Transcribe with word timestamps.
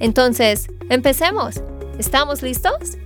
Entonces, 0.00 0.68
empecemos. 0.90 1.62
¿Estamos 1.98 2.42
listos? 2.42 2.98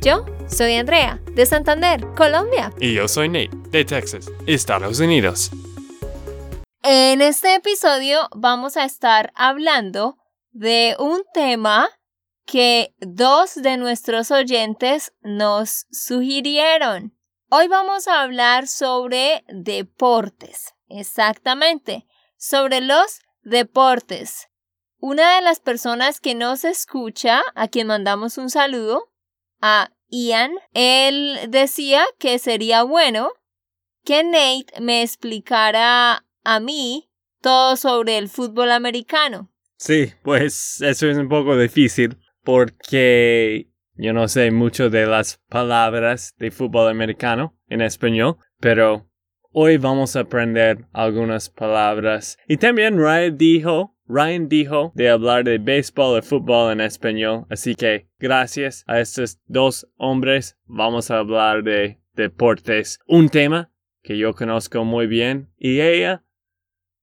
Yo 0.00 0.24
soy 0.48 0.74
Andrea, 0.74 1.20
de 1.34 1.44
Santander, 1.46 2.06
Colombia. 2.16 2.72
Y 2.80 2.94
yo 2.94 3.06
soy 3.06 3.28
Nate, 3.28 3.50
de 3.70 3.84
Texas, 3.84 4.30
Estados 4.46 4.98
Unidos. 5.00 5.50
En 6.82 7.20
este 7.20 7.54
episodio 7.54 8.28
vamos 8.34 8.76
a 8.76 8.84
estar 8.84 9.32
hablando 9.34 10.16
de 10.52 10.96
un 10.98 11.22
tema 11.34 11.88
que 12.46 12.94
dos 12.98 13.54
de 13.54 13.76
nuestros 13.76 14.30
oyentes 14.30 15.12
nos 15.20 15.86
sugirieron. 15.90 17.14
Hoy 17.50 17.68
vamos 17.68 18.08
a 18.08 18.22
hablar 18.22 18.66
sobre 18.66 19.44
deportes, 19.48 20.74
exactamente, 20.88 22.06
sobre 22.38 22.80
los 22.80 23.20
deportes. 23.42 24.49
Una 25.00 25.36
de 25.36 25.42
las 25.42 25.60
personas 25.60 26.20
que 26.20 26.34
nos 26.34 26.64
escucha, 26.64 27.42
a 27.54 27.68
quien 27.68 27.86
mandamos 27.86 28.36
un 28.36 28.50
saludo, 28.50 29.10
a 29.60 29.90
Ian, 30.08 30.52
él 30.74 31.38
decía 31.48 32.04
que 32.18 32.38
sería 32.38 32.82
bueno 32.82 33.32
que 34.04 34.22
Nate 34.24 34.80
me 34.80 35.02
explicara 35.02 36.26
a 36.44 36.60
mí 36.60 37.10
todo 37.40 37.76
sobre 37.76 38.18
el 38.18 38.28
fútbol 38.28 38.72
americano. 38.72 39.50
Sí, 39.76 40.12
pues 40.22 40.82
eso 40.82 41.08
es 41.08 41.16
un 41.16 41.30
poco 41.30 41.56
difícil 41.56 42.18
porque 42.44 43.70
yo 43.94 44.12
no 44.12 44.28
sé 44.28 44.50
mucho 44.50 44.90
de 44.90 45.06
las 45.06 45.40
palabras 45.48 46.34
de 46.38 46.50
fútbol 46.50 46.88
americano 46.88 47.56
en 47.68 47.80
español, 47.80 48.36
pero 48.58 49.08
hoy 49.52 49.78
vamos 49.78 50.16
a 50.16 50.20
aprender 50.20 50.86
algunas 50.92 51.48
palabras. 51.48 52.36
Y 52.46 52.58
también 52.58 52.98
Ryan 52.98 53.38
dijo, 53.38 53.96
Ryan 54.12 54.48
dijo 54.48 54.90
de 54.96 55.08
hablar 55.08 55.44
de 55.44 55.58
béisbol 55.58 56.18
y 56.18 56.22
fútbol 56.22 56.72
en 56.72 56.80
español, 56.80 57.46
así 57.48 57.76
que 57.76 58.08
gracias 58.18 58.82
a 58.88 58.98
estos 58.98 59.38
dos 59.46 59.86
hombres 59.96 60.58
vamos 60.64 61.12
a 61.12 61.18
hablar 61.18 61.62
de 61.62 62.00
deportes, 62.14 62.98
un 63.06 63.28
tema 63.28 63.70
que 64.02 64.18
yo 64.18 64.34
conozco 64.34 64.84
muy 64.84 65.06
bien 65.06 65.52
y 65.56 65.80
ella, 65.80 66.24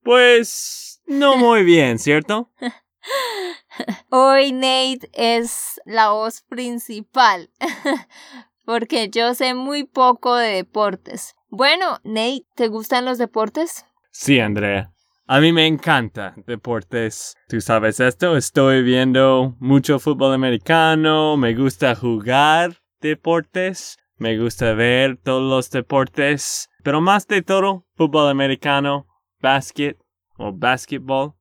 pues 0.04 1.02
no 1.06 1.38
muy 1.38 1.64
bien, 1.64 1.98
¿cierto? 1.98 2.52
Hoy 4.10 4.52
Nate 4.52 5.10
es 5.14 5.80
la 5.86 6.10
voz 6.10 6.42
principal, 6.42 7.50
porque 8.66 9.10
yo 9.10 9.34
sé 9.34 9.54
muy 9.54 9.86
poco 9.86 10.36
de 10.36 10.50
deportes. 10.50 11.36
Bueno, 11.48 12.00
Nate, 12.04 12.46
¿te 12.56 12.68
gustan 12.68 13.06
los 13.06 13.18
deportes? 13.18 13.86
Sí, 14.12 14.42
Andrea. 14.42 14.92
A 15.30 15.42
mí 15.42 15.52
me 15.52 15.68
encanta 15.68 16.34
deportes. 16.46 17.36
Tú 17.50 17.60
sabes 17.60 18.00
esto, 18.00 18.38
estoy 18.38 18.82
viendo 18.82 19.58
mucho 19.60 20.00
fútbol 20.00 20.34
americano, 20.34 21.36
me 21.36 21.54
gusta 21.54 21.96
jugar 21.96 22.78
deportes, 23.02 23.98
me 24.16 24.38
gusta 24.38 24.72
ver 24.72 25.18
todos 25.18 25.44
los 25.44 25.70
deportes, 25.70 26.70
pero 26.82 27.02
más 27.02 27.28
de 27.28 27.42
todo, 27.42 27.86
fútbol 27.96 28.30
americano, 28.30 29.06
básquet 29.42 29.98
o 30.38 30.54
basketball 30.54 31.34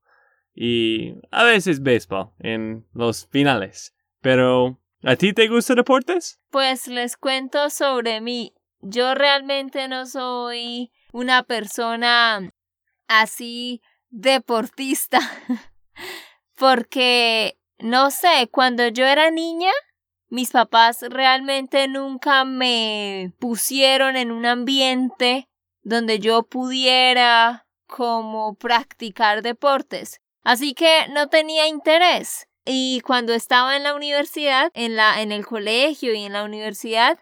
y 0.53 1.15
a 1.31 1.45
veces 1.45 1.81
béisbol 1.81 2.33
en 2.41 2.89
los 2.93 3.29
finales. 3.29 3.95
Pero, 4.21 4.81
¿a 5.05 5.15
ti 5.15 5.33
te 5.33 5.47
gustan 5.47 5.77
deportes? 5.77 6.41
Pues 6.51 6.89
les 6.89 7.17
cuento 7.17 7.71
sobre 7.71 8.21
mí. 8.21 8.53
Yo 8.81 9.15
realmente 9.15 9.87
no 9.87 10.07
soy 10.07 10.91
una 11.13 11.45
persona 11.45 12.51
así 13.09 13.83
deportista. 14.11 15.21
Porque, 16.57 17.59
no 17.79 18.11
sé, 18.11 18.49
cuando 18.51 18.89
yo 18.89 19.05
era 19.07 19.31
niña, 19.31 19.73
mis 20.29 20.51
papás 20.51 21.05
realmente 21.09 21.87
nunca 21.89 22.45
me 22.45 23.33
pusieron 23.39 24.17
en 24.17 24.31
un 24.33 24.47
ambiente 24.47 25.49
donde 25.83 26.19
yo 26.19 26.43
pudiera 26.43 27.67
como 27.87 28.55
practicar 28.55 29.43
deportes. 29.43 30.21
Así 30.43 30.75
que 30.75 31.07
no 31.11 31.29
tenía 31.29 31.69
interés. 31.69 32.49
Y 32.65 33.01
cuando 33.03 33.33
estaba 33.33 33.77
en 33.77 33.85
la 33.85 33.95
universidad, 33.95 34.73
en 34.75 34.97
la, 34.97 35.23
en 35.23 35.31
el 35.31 35.47
colegio 35.47 36.15
y 36.15 36.25
en 36.25 36.33
la 36.33 36.43
universidad, 36.43 37.19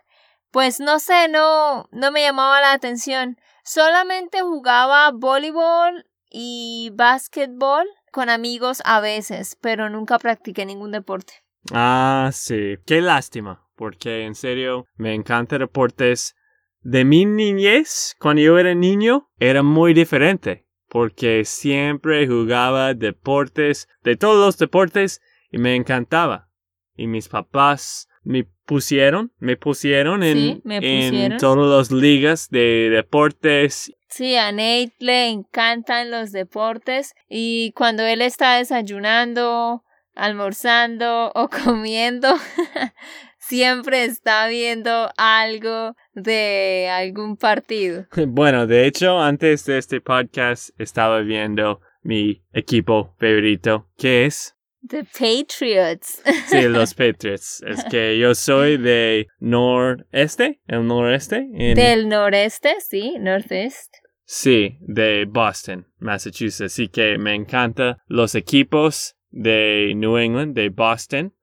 pues 0.51 0.81
no 0.81 0.99
sé, 0.99 1.29
no, 1.29 1.89
no 1.91 2.11
me 2.11 2.23
llamaba 2.23 2.61
la 2.63 2.73
atención. 2.73 3.39
Solamente 3.65 4.43
jugaba 4.43 5.11
voleibol 5.11 6.07
y 6.31 6.91
básquetbol 6.95 7.87
con 8.13 8.31
amigos 8.31 8.83
a 8.85 9.01
veces, 9.01 9.57
pero 9.61 9.91
nunca 9.91 10.19
practiqué 10.19 10.65
ningún 10.67 10.93
deporte. 10.93 11.33
Ah, 11.73 12.31
sí. 12.33 12.77
Qué 12.87 13.01
lástima, 13.01 13.67
porque 13.75 14.25
en 14.25 14.35
serio 14.35 14.87
me 14.97 15.15
encanta 15.15 15.59
deportes. 15.59 16.37
De 16.83 17.05
mi 17.05 17.25
niñez, 17.25 18.15
cuando 18.21 18.43
yo 18.43 18.59
era 18.59 18.75
niño, 18.75 19.31
era 19.39 19.63
muy 19.63 19.95
diferente 19.95 20.65
porque 20.95 21.45
siempre 21.45 22.25
jugaba 22.29 22.95
deportes, 22.95 23.89
de 24.05 24.15
todos 24.15 24.47
los 24.47 24.59
deportes, 24.59 25.21
y 25.51 25.59
me 25.59 25.75
encantaba. 25.75 26.51
Y 26.95 27.09
mis 27.09 27.29
papás 27.29 28.09
me 28.25 28.45
pusieron, 28.65 29.33
me 29.39 29.57
pusieron 29.57 30.23
en, 30.23 30.63
en 30.65 31.37
todas 31.37 31.91
las 31.91 31.91
ligas 31.93 32.49
de 32.51 32.91
deportes. 32.91 33.93
Sí, 34.09 34.37
a 34.37 34.53
Nate 34.53 34.95
le 35.01 35.29
encantan 35.29 36.11
los 36.11 36.33
deportes 36.33 37.15
y 37.29 37.73
cuando 37.73 38.03
él 38.05 38.23
está 38.23 38.57
desayunando, 38.59 39.83
almorzando 40.15 41.33
o 41.35 41.49
comiendo, 41.65 42.29
siempre 43.39 44.05
está 44.05 44.47
viendo 44.49 45.11
algo 45.17 45.97
de 46.15 46.89
algún 46.91 47.37
partido. 47.37 48.07
Bueno, 48.29 48.67
de 48.67 48.87
hecho, 48.87 49.21
antes 49.21 49.65
de 49.67 49.79
este 49.79 50.01
podcast 50.01 50.71
estaba 50.79 51.21
viendo 51.21 51.81
mi 52.03 52.43
equipo 52.53 53.15
favorito, 53.19 53.89
que 53.97 54.27
es 54.27 54.55
The 54.89 55.05
Patriots. 55.05 56.23
Sí, 56.49 56.69
los 56.69 56.95
Patriots. 56.95 57.63
Es 57.67 57.85
que 57.85 58.19
yo 58.19 58.35
soy 58.35 58.77
de 58.77 59.27
noreste, 59.41 60.61
el 60.67 60.87
noreste. 60.87 61.47
Del 61.75 62.09
noreste, 62.09 62.75
sí, 62.81 63.17
northwest. 63.19 63.95
Sí, 64.25 64.79
de 64.81 65.27
Boston, 65.27 65.87
Massachusetts. 65.99 66.73
Así 66.73 66.89
que 66.89 67.19
me 67.19 67.35
encantan 67.35 67.97
los 68.07 68.35
equipos 68.35 69.17
de 69.31 69.93
New 69.97 70.17
England, 70.17 70.55
de 70.55 70.69
Boston 70.69 71.35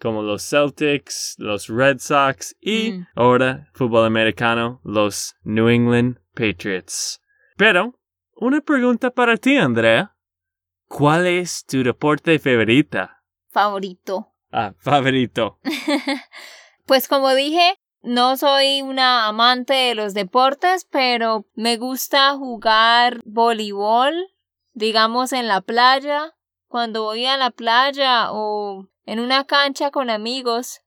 como 0.00 0.22
los 0.22 0.42
Celtics, 0.48 1.36
los 1.38 1.68
Red 1.68 1.98
Sox 1.98 2.56
y 2.60 2.92
mm. 2.92 3.06
ahora 3.14 3.68
fútbol 3.74 4.06
americano, 4.06 4.80
los 4.82 5.36
New 5.44 5.68
England 5.68 6.18
Patriots. 6.34 7.20
Pero, 7.56 8.00
una 8.34 8.62
pregunta 8.62 9.10
para 9.10 9.36
ti, 9.36 9.56
Andrea. 9.56 10.16
¿Cuál 10.90 11.28
es 11.28 11.64
tu 11.66 11.84
deporte 11.84 12.40
favorita? 12.40 13.22
Favorito. 13.48 14.34
Ah, 14.50 14.74
favorito. 14.76 15.60
pues 16.84 17.06
como 17.06 17.32
dije, 17.32 17.78
no 18.02 18.36
soy 18.36 18.82
una 18.82 19.28
amante 19.28 19.72
de 19.72 19.94
los 19.94 20.14
deportes, 20.14 20.88
pero 20.90 21.46
me 21.54 21.76
gusta 21.76 22.34
jugar 22.34 23.20
voleibol, 23.24 24.16
digamos 24.72 25.32
en 25.32 25.46
la 25.46 25.60
playa. 25.60 26.34
Cuando 26.66 27.04
voy 27.04 27.24
a 27.24 27.36
la 27.36 27.52
playa 27.52 28.32
o 28.32 28.88
en 29.06 29.20
una 29.20 29.44
cancha 29.46 29.92
con 29.92 30.10
amigos, 30.10 30.80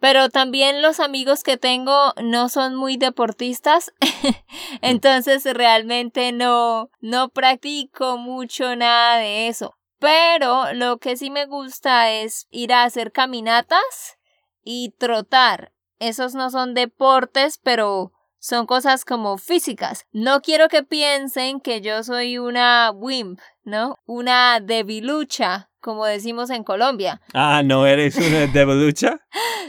pero 0.00 0.28
también 0.28 0.82
los 0.82 1.00
amigos 1.00 1.42
que 1.42 1.56
tengo 1.56 2.12
no 2.22 2.48
son 2.48 2.74
muy 2.74 2.96
deportistas, 2.96 3.92
entonces 4.82 5.44
realmente 5.44 6.32
no, 6.32 6.90
no 7.00 7.28
practico 7.30 8.16
mucho 8.16 8.76
nada 8.76 9.18
de 9.18 9.48
eso. 9.48 9.74
Pero 9.98 10.72
lo 10.74 10.98
que 10.98 11.16
sí 11.16 11.30
me 11.30 11.46
gusta 11.46 12.12
es 12.12 12.46
ir 12.50 12.72
a 12.72 12.84
hacer 12.84 13.10
caminatas 13.10 14.18
y 14.62 14.94
trotar. 14.98 15.72
Esos 15.98 16.34
no 16.34 16.50
son 16.50 16.74
deportes, 16.74 17.58
pero 17.58 18.12
son 18.38 18.66
cosas 18.66 19.04
como 19.04 19.38
físicas. 19.38 20.06
No 20.12 20.40
quiero 20.40 20.68
que 20.68 20.82
piensen 20.82 21.60
que 21.60 21.80
yo 21.80 22.02
soy 22.02 22.38
una 22.38 22.90
wimp, 22.94 23.40
¿no? 23.64 23.98
Una 24.06 24.60
debilucha, 24.60 25.70
como 25.80 26.04
decimos 26.04 26.50
en 26.50 26.64
Colombia. 26.64 27.20
Ah, 27.34 27.62
¿no 27.64 27.86
eres 27.86 28.16
una 28.16 28.46
debilucha? 28.52 29.20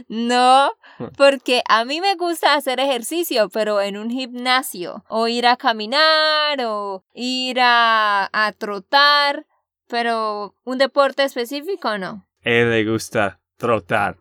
no, 0.07 0.71
porque 1.17 1.61
a 1.67 1.85
mí 1.85 2.01
me 2.01 2.15
gusta 2.15 2.53
hacer 2.53 2.79
ejercicio, 2.79 3.49
pero 3.49 3.81
en 3.81 3.97
un 3.97 4.09
gimnasio. 4.09 5.03
O 5.07 5.27
ir 5.27 5.47
a 5.47 5.57
caminar, 5.57 6.59
o 6.65 7.03
ir 7.13 7.59
a, 7.61 8.29
a 8.31 8.51
trotar, 8.53 9.45
pero 9.87 10.55
un 10.63 10.77
deporte 10.77 11.23
específico 11.23 11.97
no. 11.97 12.27
A 12.45 12.49
él 12.49 12.69
le 12.69 12.85
gusta 12.89 13.39
trotar. 13.57 14.17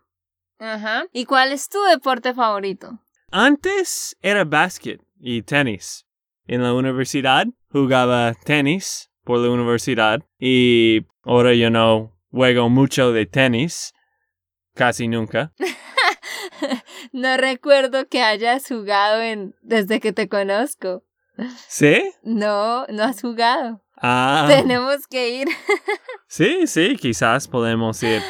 Ajá. 0.58 1.04
¿Y 1.12 1.24
cuál 1.24 1.52
es 1.52 1.68
tu 1.68 1.80
deporte 1.84 2.34
favorito? 2.34 2.98
Antes 3.30 4.16
era 4.22 4.44
básquet 4.44 5.02
y 5.20 5.42
tenis. 5.42 6.06
En 6.46 6.62
la 6.62 6.72
universidad 6.72 7.46
jugaba 7.70 8.32
tenis 8.44 9.10
por 9.22 9.38
la 9.40 9.50
universidad 9.50 10.22
y 10.38 11.06
ahora 11.24 11.52
yo 11.52 11.68
no 11.68 12.16
juego 12.30 12.70
mucho 12.70 13.12
de 13.12 13.26
tenis. 13.26 13.92
Casi 14.74 15.08
nunca. 15.08 15.52
no 17.12 17.36
recuerdo 17.36 18.08
que 18.08 18.22
hayas 18.22 18.66
jugado 18.66 19.20
en 19.20 19.54
desde 19.60 20.00
que 20.00 20.14
te 20.14 20.28
conozco. 20.28 21.04
¿Sí? 21.68 22.10
No, 22.22 22.86
no 22.86 23.02
has 23.04 23.20
jugado. 23.20 23.82
Ah. 24.00 24.46
Tenemos 24.48 25.06
que 25.06 25.28
ir. 25.40 25.48
sí, 26.28 26.66
sí, 26.66 26.96
quizás 26.96 27.46
podemos 27.46 28.02
ir. 28.02 28.22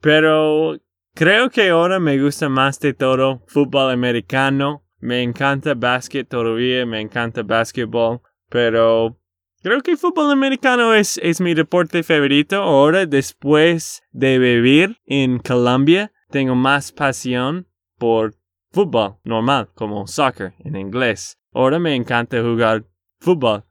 Pero 0.00 0.76
Creo 1.20 1.50
que 1.50 1.68
ahora 1.68 2.00
me 2.00 2.18
gusta 2.18 2.48
más 2.48 2.80
de 2.80 2.94
todo 2.94 3.42
fútbol 3.46 3.90
americano. 3.90 4.86
Me 5.00 5.22
encanta 5.22 5.74
básquet 5.74 6.26
todavía, 6.26 6.86
me 6.86 6.98
encanta 6.98 7.42
básquetbol, 7.42 8.22
pero 8.48 9.20
creo 9.62 9.82
que 9.82 9.98
fútbol 9.98 10.30
americano 10.30 10.94
es, 10.94 11.20
es 11.22 11.42
mi 11.42 11.52
deporte 11.52 12.02
favorito. 12.02 12.62
Ahora, 12.62 13.04
después 13.04 14.02
de 14.12 14.38
vivir 14.38 14.96
en 15.04 15.40
Colombia, 15.40 16.10
tengo 16.30 16.54
más 16.54 16.90
pasión 16.90 17.68
por 17.98 18.34
fútbol 18.72 19.16
normal, 19.22 19.68
como 19.74 20.06
soccer 20.06 20.54
en 20.60 20.74
inglés. 20.74 21.38
Ahora 21.52 21.78
me 21.78 21.94
encanta 21.94 22.40
jugar 22.40 22.86
fútbol. 23.20 23.64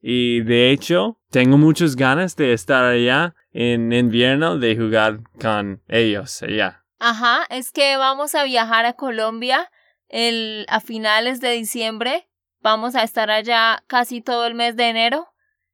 Y 0.00 0.40
de 0.40 0.70
hecho, 0.70 1.20
tengo 1.28 1.58
muchas 1.58 1.96
ganas 1.96 2.34
de 2.34 2.54
estar 2.54 2.82
allá 2.82 3.34
en 3.52 3.92
invierno 3.92 4.56
de 4.56 4.74
jugar 4.74 5.20
con 5.38 5.82
ellos 5.86 6.42
allá. 6.42 6.83
Ajá, 6.98 7.46
es 7.50 7.72
que 7.72 7.96
vamos 7.96 8.34
a 8.34 8.44
viajar 8.44 8.86
a 8.86 8.94
Colombia 8.94 9.70
el, 10.08 10.66
a 10.68 10.80
finales 10.80 11.40
de 11.40 11.50
diciembre. 11.50 12.28
Vamos 12.60 12.94
a 12.94 13.02
estar 13.02 13.30
allá 13.30 13.82
casi 13.86 14.20
todo 14.20 14.46
el 14.46 14.54
mes 14.54 14.76
de 14.76 14.88
enero. 14.88 15.28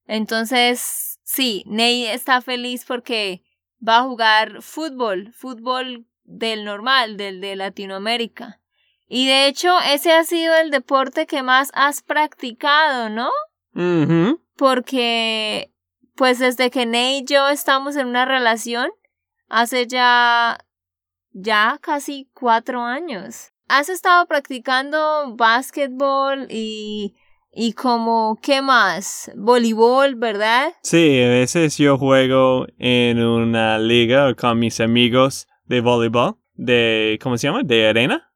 Entonces, 0.07 1.21
sí, 1.23 1.63
Ney 1.67 2.07
está 2.07 2.41
feliz 2.41 2.85
porque 2.85 3.45
va 3.87 3.99
a 3.99 4.03
jugar 4.03 4.63
fútbol, 4.63 5.33
fútbol 5.33 6.07
del 6.25 6.65
normal, 6.65 7.17
del 7.17 7.41
de 7.41 7.57
Latinoamérica. 7.57 8.61
Y 9.09 9.27
de 9.27 9.47
hecho, 9.47 9.77
ese 9.81 10.13
ha 10.13 10.25
sido 10.25 10.55
el 10.57 10.71
deporte 10.71 11.27
que 11.27 11.43
más 11.43 11.71
has 11.75 12.03
practicado, 12.03 13.09
¿no? 13.09 13.31
Porque, 14.57 15.73
pues 16.17 16.39
desde 16.39 16.71
que 16.71 16.87
Ney 16.87 17.19
y 17.19 17.25
yo 17.25 17.49
estamos 17.49 17.97
en 17.97 18.07
una 18.07 18.25
relación, 18.25 18.91
hace 19.49 19.87
ya 19.87 20.59
ya 21.43 21.79
casi 21.81 22.29
cuatro 22.35 22.83
años. 22.83 23.53
¿Has 23.69 23.89
estado 23.89 24.27
practicando 24.27 25.35
básquetbol 25.37 26.47
y, 26.51 27.15
y 27.53 27.73
como, 27.75 28.39
¿qué 28.43 28.63
más? 28.63 29.31
Voleibol, 29.37 30.17
¿verdad? 30.17 30.73
Sí, 30.83 31.23
a 31.23 31.29
veces 31.29 31.79
yo 31.79 31.97
juego 31.97 32.67
en 32.79 33.23
una 33.23 33.79
liga 33.79 34.35
con 34.35 34.59
mis 34.59 34.81
amigos 34.81 35.47
de 35.67 35.81
voleibol, 35.81 36.37
de, 36.55 37.19
¿cómo 37.23 37.39
se 37.39 37.47
llama? 37.47 37.63
¿De 37.63 37.89
arena? 37.89 38.33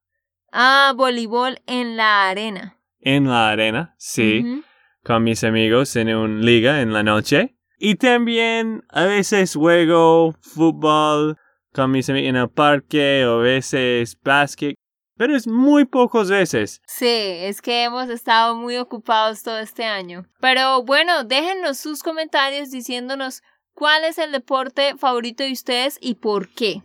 Ah, 0.53 0.93
voleibol 0.97 1.61
en 1.67 1.97
la 1.97 2.29
arena. 2.29 2.79
En 3.01 3.29
la 3.29 3.51
arena, 3.51 3.95
sí. 3.99 4.63
Con 5.03 5.25
mis 5.25 5.43
amigos 5.43 5.97
en 5.97 6.15
una 6.15 6.41
liga 6.41 6.81
en 6.81 6.93
la 6.93 7.03
noche. 7.03 7.57
Y 7.77 7.97
también 7.97 8.85
a 8.89 9.05
veces 9.05 9.57
juego 9.57 10.33
fútbol 10.41 11.37
con 11.75 11.91
mis 11.91 12.09
amigos 12.09 12.29
en 12.29 12.37
el 12.37 12.49
parque 12.49 13.27
o 13.27 13.41
a 13.41 13.43
veces 13.43 14.17
básquet, 14.23 14.77
pero 15.17 15.37
es 15.37 15.47
muy 15.47 15.85
pocas 15.85 16.31
veces. 16.31 16.81
Sí, 16.87 17.07
es 17.07 17.61
que 17.61 17.85
hemos 17.85 18.09
estado 18.09 18.55
muy 18.55 18.77
ocupados 18.77 19.43
todo 19.43 19.59
este 19.59 19.85
año. 19.85 20.25
Pero 20.41 20.85
bueno, 20.85 21.25
déjenos 21.25 21.79
sus 21.79 22.03
comentarios 22.03 22.71
diciéndonos 22.71 23.43
cuál 23.73 24.05
es 24.05 24.19
el 24.19 24.33
deporte 24.33 24.97
favorito 24.97 25.43
de 25.43 25.53
ustedes 25.53 25.99
y 26.01 26.15
por 26.15 26.49
qué. 26.49 26.83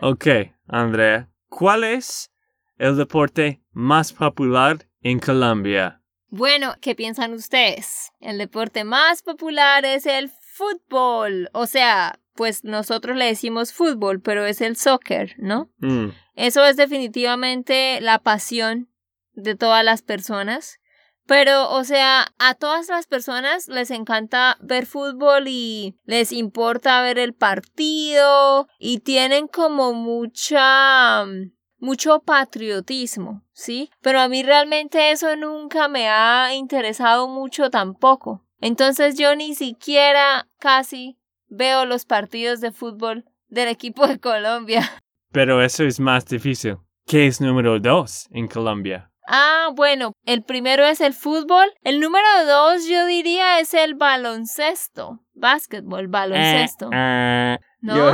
Ok, 0.00 0.26
Andrea, 0.66 1.28
¿cuál 1.48 1.84
es 1.84 2.30
el 2.76 2.96
deporte 2.96 3.62
más 3.72 4.12
popular 4.12 4.86
en 5.00 5.20
Colombia? 5.20 6.00
Bueno, 6.28 6.74
¿qué 6.80 6.96
piensan 6.96 7.32
ustedes? 7.32 8.10
El 8.18 8.38
deporte 8.38 8.82
más 8.82 9.22
popular 9.22 9.84
es 9.84 10.06
el 10.06 10.30
fútbol, 10.30 11.48
o 11.52 11.66
sea, 11.66 12.18
pues 12.34 12.64
nosotros 12.64 13.16
le 13.16 13.26
decimos 13.26 13.72
fútbol, 13.72 14.20
pero 14.20 14.44
es 14.46 14.60
el 14.60 14.76
soccer, 14.76 15.34
¿no? 15.38 15.70
Mm. 15.78 16.08
Eso 16.34 16.64
es 16.64 16.76
definitivamente 16.76 18.00
la 18.00 18.18
pasión 18.18 18.88
de 19.32 19.54
todas 19.54 19.84
las 19.84 20.02
personas. 20.02 20.80
Pero, 21.26 21.70
o 21.70 21.84
sea, 21.84 22.34
a 22.38 22.54
todas 22.54 22.88
las 22.88 23.06
personas 23.06 23.68
les 23.68 23.90
encanta 23.90 24.58
ver 24.60 24.84
fútbol 24.84 25.48
y 25.48 25.96
les 26.04 26.32
importa 26.32 27.00
ver 27.00 27.18
el 27.18 27.32
partido 27.32 28.68
y 28.78 28.98
tienen 28.98 29.48
como 29.48 29.94
mucha 29.94 31.24
mucho 31.78 32.20
patriotismo, 32.20 33.42
¿sí? 33.52 33.90
Pero 34.00 34.20
a 34.20 34.28
mí 34.28 34.42
realmente 34.42 35.10
eso 35.10 35.36
nunca 35.36 35.86
me 35.86 36.08
ha 36.08 36.54
interesado 36.54 37.28
mucho 37.28 37.70
tampoco. 37.70 38.44
Entonces 38.60 39.16
yo 39.16 39.36
ni 39.36 39.54
siquiera 39.54 40.48
casi 40.58 41.18
veo 41.54 41.86
los 41.86 42.04
partidos 42.04 42.60
de 42.60 42.72
fútbol 42.72 43.24
del 43.48 43.68
equipo 43.68 44.06
de 44.06 44.18
Colombia. 44.18 44.82
Pero 45.32 45.62
eso 45.62 45.84
es 45.84 46.00
más 46.00 46.26
difícil. 46.26 46.76
¿Qué 47.06 47.26
es 47.26 47.40
número 47.40 47.78
dos 47.80 48.28
en 48.30 48.48
Colombia? 48.48 49.10
Ah, 49.26 49.70
bueno, 49.74 50.12
el 50.26 50.42
primero 50.42 50.84
es 50.84 51.00
el 51.00 51.14
fútbol. 51.14 51.66
El 51.82 52.00
número 52.00 52.26
dos 52.46 52.86
yo 52.86 53.06
diría 53.06 53.58
es 53.58 53.72
el 53.74 53.94
baloncesto. 53.94 55.20
Básquetbol, 55.34 56.08
baloncesto. 56.08 56.90
Eh, 56.92 57.54
eh, 57.54 57.58
¿No? 57.80 58.12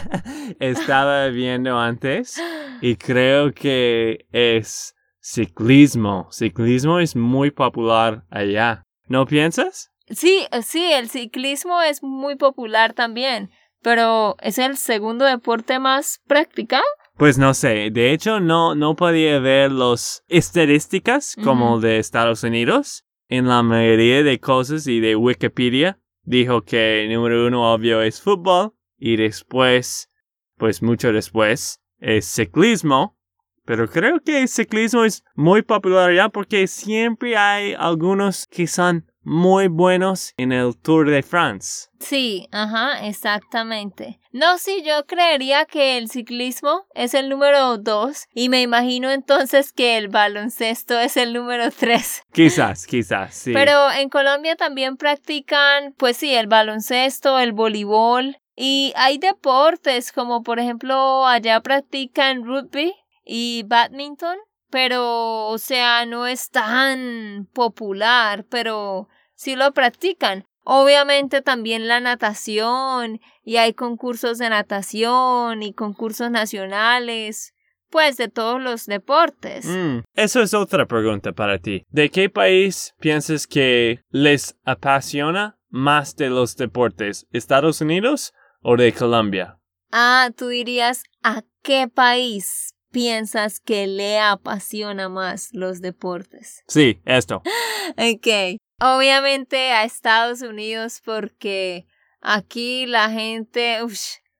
estaba 0.60 1.28
viendo 1.28 1.78
antes 1.78 2.42
y 2.80 2.96
creo 2.96 3.52
que 3.52 4.26
es 4.32 4.94
ciclismo. 5.20 6.28
Ciclismo 6.30 7.00
es 7.00 7.16
muy 7.16 7.50
popular 7.50 8.24
allá. 8.30 8.82
¿No 9.08 9.26
piensas? 9.26 9.90
Sí, 10.08 10.46
eh, 10.52 10.62
sí, 10.62 10.92
el 10.92 11.10
ciclismo 11.10 11.82
es 11.82 12.02
muy 12.02 12.36
popular 12.36 12.92
también, 12.92 13.50
pero 13.82 14.36
¿es 14.40 14.58
el 14.58 14.76
segundo 14.76 15.24
deporte 15.24 15.78
más 15.78 16.20
practicado? 16.26 16.84
Pues 17.16 17.38
no 17.38 17.54
sé, 17.54 17.90
de 17.90 18.12
hecho 18.12 18.40
no, 18.40 18.74
no 18.74 18.94
podía 18.94 19.38
ver 19.40 19.72
las 19.72 20.22
estadísticas 20.28 21.34
como 21.42 21.80
de 21.80 21.98
Estados 21.98 22.42
Unidos. 22.42 23.04
En 23.28 23.48
la 23.48 23.62
mayoría 23.62 24.22
de 24.22 24.38
cosas 24.38 24.86
y 24.86 25.00
de 25.00 25.16
Wikipedia 25.16 25.98
dijo 26.22 26.62
que 26.62 27.04
el 27.04 27.12
número 27.12 27.46
uno 27.46 27.72
obvio 27.72 28.02
es 28.02 28.20
fútbol 28.20 28.74
y 28.98 29.16
después, 29.16 30.10
pues 30.56 30.82
mucho 30.82 31.12
después, 31.12 31.80
es 31.98 32.26
ciclismo. 32.26 33.16
Pero 33.64 33.88
creo 33.88 34.20
que 34.20 34.42
el 34.42 34.48
ciclismo 34.48 35.04
es 35.04 35.24
muy 35.34 35.62
popular 35.62 36.14
ya 36.14 36.28
porque 36.28 36.68
siempre 36.68 37.36
hay 37.36 37.74
algunos 37.76 38.46
que 38.46 38.68
son 38.68 39.10
muy 39.26 39.66
buenos 39.66 40.34
en 40.36 40.52
el 40.52 40.76
Tour 40.76 41.10
de 41.10 41.24
France. 41.24 41.88
Sí, 41.98 42.46
ajá, 42.52 43.04
exactamente. 43.08 44.20
No, 44.30 44.56
sí, 44.56 44.84
yo 44.86 45.04
creería 45.04 45.64
que 45.64 45.98
el 45.98 46.08
ciclismo 46.08 46.86
es 46.94 47.12
el 47.12 47.28
número 47.28 47.76
dos 47.76 48.28
y 48.32 48.48
me 48.48 48.62
imagino 48.62 49.10
entonces 49.10 49.72
que 49.72 49.96
el 49.96 50.08
baloncesto 50.08 50.96
es 51.00 51.16
el 51.16 51.32
número 51.32 51.72
tres. 51.72 52.22
Quizás, 52.32 52.86
quizás, 52.86 53.34
sí. 53.34 53.52
Pero 53.52 53.90
en 53.90 54.10
Colombia 54.10 54.54
también 54.54 54.96
practican, 54.96 55.92
pues 55.98 56.18
sí, 56.18 56.32
el 56.32 56.46
baloncesto, 56.46 57.40
el 57.40 57.52
voleibol 57.52 58.36
y 58.54 58.92
hay 58.94 59.18
deportes 59.18 60.12
como 60.12 60.44
por 60.44 60.60
ejemplo 60.60 61.26
allá 61.26 61.60
practican 61.60 62.44
rugby 62.44 62.94
y 63.24 63.64
badminton 63.66 64.38
pero, 64.70 65.46
o 65.46 65.58
sea, 65.58 66.04
no 66.06 66.26
es 66.26 66.50
tan 66.50 67.48
popular, 67.52 68.44
pero 68.50 69.08
sí 69.36 69.54
lo 69.56 69.72
practican. 69.72 70.44
Obviamente 70.64 71.42
también 71.42 71.86
la 71.86 72.00
natación 72.00 73.20
y 73.44 73.58
hay 73.58 73.72
concursos 73.72 74.38
de 74.38 74.50
natación 74.50 75.62
y 75.62 75.72
concursos 75.72 76.28
nacionales, 76.32 77.54
pues 77.88 78.16
de 78.16 78.26
todos 78.28 78.60
los 78.60 78.86
deportes. 78.86 79.64
Mm, 79.66 79.98
Eso 80.14 80.42
es 80.42 80.54
otra 80.54 80.86
pregunta 80.86 81.32
para 81.32 81.58
ti. 81.58 81.84
¿De 81.90 82.10
qué 82.10 82.28
país 82.28 82.94
piensas 82.98 83.46
que 83.46 84.00
les 84.10 84.56
apasiona 84.64 85.56
más 85.68 86.16
de 86.16 86.30
los 86.30 86.56
deportes? 86.56 87.26
¿Estados 87.30 87.80
Unidos 87.80 88.32
o 88.60 88.76
de 88.76 88.92
Colombia? 88.92 89.60
Ah, 89.92 90.30
tú 90.36 90.48
dirías, 90.48 91.04
¿a 91.22 91.42
qué 91.62 91.86
país 91.86 92.74
piensas 92.90 93.60
que 93.60 93.86
le 93.86 94.18
apasiona 94.18 95.08
más 95.08 95.50
los 95.52 95.80
deportes? 95.80 96.64
Sí, 96.66 97.00
esto. 97.04 97.42
Ok, 97.96 98.58
obviamente 98.80 99.72
a 99.72 99.84
Estados 99.84 100.42
Unidos 100.42 101.00
porque 101.04 101.86
aquí 102.20 102.86
la 102.86 103.10
gente, 103.10 103.80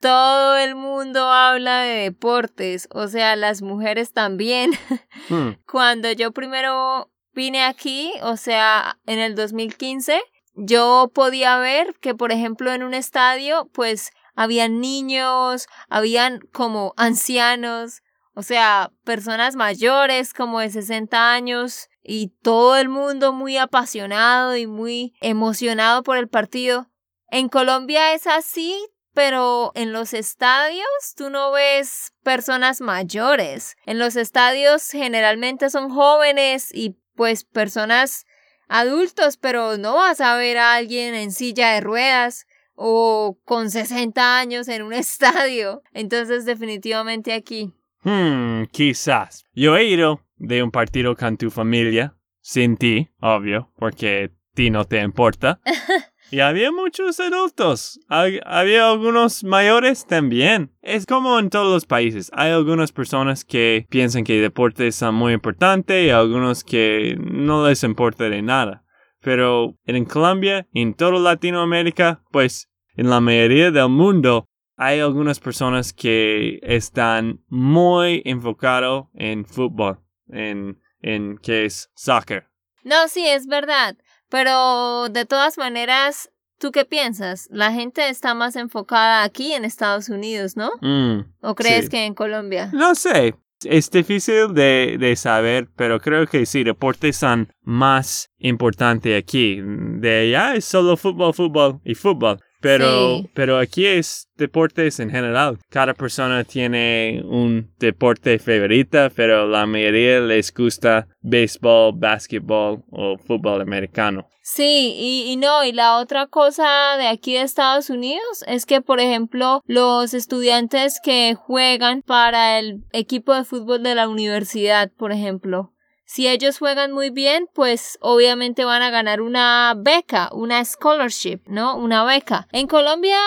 todo 0.00 0.56
el 0.56 0.74
mundo 0.74 1.30
habla 1.30 1.80
de 1.80 2.02
deportes, 2.02 2.88
o 2.92 3.08
sea, 3.08 3.36
las 3.36 3.62
mujeres 3.62 4.12
también. 4.12 4.72
Hmm, 5.28 5.54
Cuando 5.66 6.12
yo 6.12 6.30
primero 6.30 7.10
vine 7.32 7.64
aquí, 7.64 8.12
o 8.22 8.36
sea, 8.36 9.00
en 9.06 9.18
el 9.18 9.34
2015, 9.34 10.22
yo 10.54 11.10
podía 11.12 11.58
ver 11.58 11.96
que, 12.00 12.14
por 12.14 12.30
ejemplo, 12.30 12.72
en 12.72 12.84
un 12.84 12.94
estadio, 12.94 13.68
pues 13.72 14.12
habían 14.36 14.80
niños, 14.80 15.66
habían 15.88 16.38
como 16.52 16.94
ancianos, 16.96 18.02
o 18.34 18.42
sea, 18.42 18.92
personas 19.02 19.56
mayores 19.56 20.32
como 20.32 20.60
de 20.60 20.70
60 20.70 21.32
años 21.32 21.88
y 22.06 22.28
todo 22.42 22.76
el 22.76 22.88
mundo 22.88 23.32
muy 23.32 23.56
apasionado 23.56 24.56
y 24.56 24.66
muy 24.66 25.14
emocionado 25.20 26.02
por 26.02 26.16
el 26.16 26.28
partido. 26.28 26.88
En 27.30 27.48
Colombia 27.48 28.14
es 28.14 28.26
así, 28.26 28.76
pero 29.12 29.72
en 29.74 29.92
los 29.92 30.14
estadios 30.14 30.86
tú 31.16 31.30
no 31.30 31.50
ves 31.50 32.12
personas 32.22 32.80
mayores. 32.80 33.76
En 33.84 33.98
los 33.98 34.14
estadios 34.14 34.90
generalmente 34.90 35.68
son 35.70 35.90
jóvenes 35.90 36.70
y 36.72 36.96
pues 37.16 37.44
personas 37.44 38.26
adultos, 38.68 39.36
pero 39.36 39.78
no 39.78 39.94
vas 39.94 40.20
a 40.20 40.36
ver 40.36 40.58
a 40.58 40.74
alguien 40.74 41.14
en 41.14 41.32
silla 41.32 41.72
de 41.72 41.80
ruedas 41.80 42.46
o 42.74 43.38
con 43.44 43.70
60 43.70 44.38
años 44.38 44.68
en 44.68 44.82
un 44.82 44.92
estadio. 44.92 45.82
Entonces 45.92 46.44
definitivamente 46.44 47.32
aquí. 47.32 47.72
Hmm, 48.06 48.64
quizás. 48.70 49.44
Yo 49.52 49.76
he 49.76 49.84
ido 49.84 50.20
de 50.36 50.62
un 50.62 50.70
partido 50.70 51.16
con 51.16 51.36
tu 51.36 51.50
familia, 51.50 52.16
sin 52.40 52.76
ti, 52.76 53.10
obvio, 53.20 53.72
porque 53.76 54.30
ti 54.54 54.70
no 54.70 54.84
te 54.84 55.00
importa. 55.02 55.60
Y 56.30 56.40
había 56.40 56.72
muchos 56.72 57.20
adultos. 57.20 58.00
Había 58.08 58.90
algunos 58.90 59.44
mayores 59.44 60.06
también. 60.06 60.72
Es 60.82 61.06
como 61.06 61.38
en 61.38 61.50
todos 61.50 61.72
los 61.72 61.86
países. 61.86 62.30
Hay 62.34 62.50
algunas 62.50 62.90
personas 62.90 63.44
que 63.44 63.86
piensan 63.90 64.24
que 64.24 64.40
deportes 64.40 64.96
son 64.96 65.14
muy 65.14 65.34
importantes 65.34 66.04
y 66.04 66.10
algunos 66.10 66.64
que 66.64 67.16
no 67.20 67.68
les 67.68 67.84
importa 67.84 68.28
de 68.28 68.42
nada. 68.42 68.84
Pero 69.20 69.76
en 69.86 70.04
Colombia, 70.04 70.66
en 70.72 70.94
toda 70.94 71.18
Latinoamérica, 71.20 72.22
pues 72.32 72.70
en 72.96 73.08
la 73.08 73.20
mayoría 73.20 73.70
del 73.70 73.88
mundo, 73.88 74.48
hay 74.76 75.00
algunas 75.00 75.40
personas 75.40 75.92
que 75.92 76.58
están 76.62 77.40
muy 77.48 78.22
enfocados 78.24 79.06
en 79.14 79.44
fútbol, 79.44 79.98
en, 80.28 80.80
en 81.00 81.38
que 81.38 81.64
es 81.64 81.90
soccer. 81.94 82.48
No, 82.84 83.08
sí, 83.08 83.26
es 83.26 83.46
verdad. 83.46 83.96
Pero 84.28 85.08
de 85.08 85.24
todas 85.24 85.56
maneras, 85.58 86.30
¿tú 86.58 86.72
qué 86.72 86.84
piensas? 86.84 87.48
La 87.50 87.72
gente 87.72 88.08
está 88.08 88.34
más 88.34 88.56
enfocada 88.56 89.22
aquí 89.22 89.52
en 89.52 89.64
Estados 89.64 90.08
Unidos, 90.08 90.56
¿no? 90.56 90.70
Mm. 90.80 91.32
¿O 91.40 91.54
crees 91.54 91.84
Sí. 91.86 91.90
que 91.90 92.04
en 92.04 92.14
Colombia? 92.14 92.70
No 92.72 92.94
sé, 92.94 93.34
es 93.64 93.90
difícil 93.90 94.52
de, 94.52 94.96
de 94.98 95.16
saber, 95.16 95.68
pero 95.76 96.00
creo 96.00 96.26
que 96.26 96.44
sí, 96.44 96.64
deportes 96.64 97.16
son 97.16 97.52
más 97.62 98.30
importantes 98.38 99.16
aquí. 99.20 99.60
De 99.62 100.20
allá 100.34 100.54
es 100.56 100.64
solo 100.64 100.96
fútbol, 100.96 101.32
fútbol 101.34 101.80
y 101.84 101.94
fútbol. 101.94 102.40
Pero, 102.66 103.18
Sí. 103.18 103.30
pero 103.34 103.58
aquí 103.58 103.86
es 103.86 104.28
deportes 104.36 105.00
en 105.00 105.10
general. 105.10 105.58
Cada 105.70 105.94
persona 105.94 106.44
tiene 106.44 107.22
un 107.24 107.70
deporte 107.78 108.38
favorita, 108.38 109.10
pero 109.14 109.46
la 109.46 109.66
mayoría 109.66 110.20
les 110.20 110.52
gusta 110.52 111.06
béisbol, 111.22 111.92
básquetbol 111.96 112.82
o 112.90 113.16
fútbol 113.18 113.60
americano. 113.60 114.26
Sí, 114.42 114.94
y, 114.96 115.32
y 115.32 115.36
no, 115.36 115.64
y 115.64 115.72
la 115.72 115.98
otra 115.98 116.28
cosa 116.28 116.96
de 116.98 117.08
aquí 117.08 117.34
de 117.34 117.42
Estados 117.42 117.90
Unidos 117.90 118.44
es 118.46 118.64
que, 118.64 118.80
por 118.80 119.00
ejemplo, 119.00 119.60
los 119.66 120.14
estudiantes 120.14 121.00
que 121.02 121.34
juegan 121.34 122.02
para 122.02 122.58
el 122.60 122.84
equipo 122.92 123.34
de 123.34 123.44
fútbol 123.44 123.82
de 123.82 123.94
la 123.96 124.08
universidad, 124.08 124.92
por 124.96 125.10
ejemplo, 125.10 125.72
si 126.06 126.28
ellos 126.28 126.58
juegan 126.58 126.92
muy 126.92 127.10
bien, 127.10 127.48
pues 127.52 127.98
obviamente 128.00 128.64
van 128.64 128.82
a 128.82 128.90
ganar 128.90 129.20
una 129.20 129.74
beca, 129.76 130.30
una 130.32 130.64
scholarship, 130.64 131.40
¿no? 131.46 131.76
Una 131.76 132.04
beca. 132.04 132.48
En 132.52 132.68
Colombia 132.68 133.18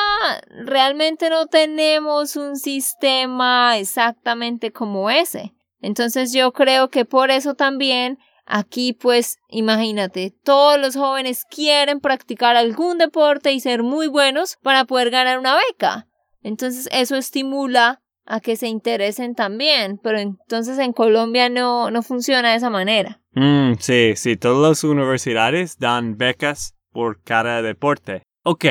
realmente 0.49 1.29
no 1.29 1.47
tenemos 1.47 2.35
un 2.37 2.55
sistema 2.55 3.77
exactamente 3.77 4.71
como 4.71 5.09
ese. 5.09 5.53
Entonces 5.81 6.33
yo 6.33 6.53
creo 6.53 6.89
que 6.89 7.05
por 7.05 7.31
eso 7.31 7.53
también 7.53 8.17
Aquí 8.51 8.93
pues 8.93 9.37
imagínate, 9.47 10.33
todos 10.43 10.79
los 10.79 10.95
jóvenes 10.95 11.45
quieren 11.45 11.99
practicar 11.99 12.55
algún 12.55 12.97
deporte 12.97 13.51
y 13.51 13.59
ser 13.59 13.83
muy 13.83 14.07
buenos 14.07 14.57
para 14.63 14.85
poder 14.85 15.11
ganar 15.11 15.37
una 15.37 15.55
beca. 15.67 16.07
Entonces 16.41 16.89
eso 16.91 17.15
estimula 17.15 18.01
a 18.29 18.39
que 18.39 18.55
se 18.55 18.67
interesen 18.67 19.33
también, 19.33 19.99
pero 20.01 20.19
entonces 20.19 20.77
en 20.77 20.93
Colombia 20.93 21.49
no, 21.49 21.89
no 21.89 22.03
funciona 22.03 22.51
de 22.51 22.57
esa 22.57 22.69
manera. 22.69 23.19
Mm, 23.33 23.73
sí, 23.79 24.13
sí, 24.15 24.37
todas 24.37 24.69
las 24.69 24.83
universidades 24.83 25.79
dan 25.79 26.15
becas 26.15 26.75
por 26.91 27.21
cada 27.23 27.63
deporte. 27.63 28.21
Ok, 28.43 28.65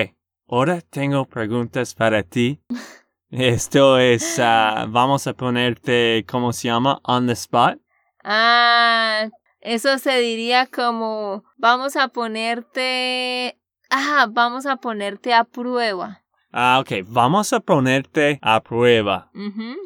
ahora 0.47 0.81
tengo 0.81 1.27
preguntas 1.27 1.95
para 1.95 2.23
ti. 2.23 2.61
Esto 3.31 3.99
es, 3.99 4.39
ah, 4.39 4.87
vamos 4.89 5.27
a 5.27 5.35
ponerte, 5.35 6.25
¿cómo 6.29 6.53
se 6.53 6.69
llama? 6.69 7.01
On 7.03 7.27
the 7.27 7.33
spot. 7.33 7.81
Ah, 8.23 9.29
eso 9.61 9.99
se 9.99 10.21
diría 10.21 10.67
como 10.67 11.45
vamos 11.57 11.97
a 11.97 12.09
ponerte... 12.09 13.59
Ah, 13.91 14.29
vamos 14.31 14.67
a 14.67 14.77
ponerte 14.77 15.35
a 15.35 15.45
prueba. 15.45 16.23
Ah, 16.53 16.79
ok, 16.81 17.05
vamos 17.07 17.53
a 17.53 17.61
ponerte 17.61 18.39
a 18.43 18.63
prueba. 18.63 19.31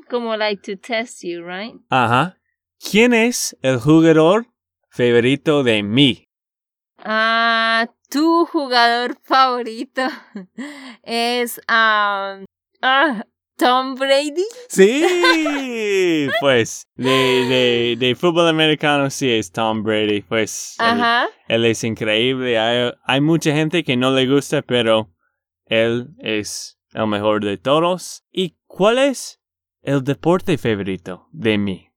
Como 0.09 0.37
like 0.37 0.63
to 0.63 0.81
test 0.81 1.23
you, 1.23 1.43
right? 1.45 1.75
Ajá. 1.91 2.37
¿Quién 2.79 3.13
es 3.15 3.57
el 3.63 3.79
jugador 3.79 4.47
favorito 4.91 5.63
de 5.65 5.83
mí? 5.83 6.29
Ah, 6.99 7.89
tu 8.09 8.47
jugador 8.47 9.17
favorito 9.25 10.03
es 11.03 11.59
um, 11.69 12.45
ah, 12.81 13.25
Tom 13.57 13.95
Brady. 13.97 14.45
Sí, 14.69 16.29
pues 16.41 16.87
de, 16.97 17.09
de, 17.09 17.97
de 17.99 18.15
fútbol 18.15 18.49
americano 18.49 19.11
sí 19.11 19.31
es 19.31 19.51
Tom 19.53 19.83
Brady, 19.83 20.23
pues 20.23 20.77
él- 20.79 20.87
Ajá. 21.01 21.27
Él 21.49 21.65
es 21.65 21.83
increíble. 21.85 22.59
Hay, 22.59 22.93
hay 23.05 23.21
mucha 23.21 23.53
gente 23.53 23.83
que 23.85 23.97
no 23.97 24.11
le 24.13 24.27
gusta, 24.27 24.63
pero 24.63 25.12
él 25.73 26.11
es 26.19 26.79
el 26.93 27.07
mejor 27.07 27.43
de 27.45 27.57
todos. 27.57 28.25
¿Y 28.31 28.57
cuál 28.67 28.99
es 28.99 29.41
el 29.83 30.05
deporte 30.05 30.59
favorito 30.59 31.29
de 31.33 31.59
mí? 31.59 31.89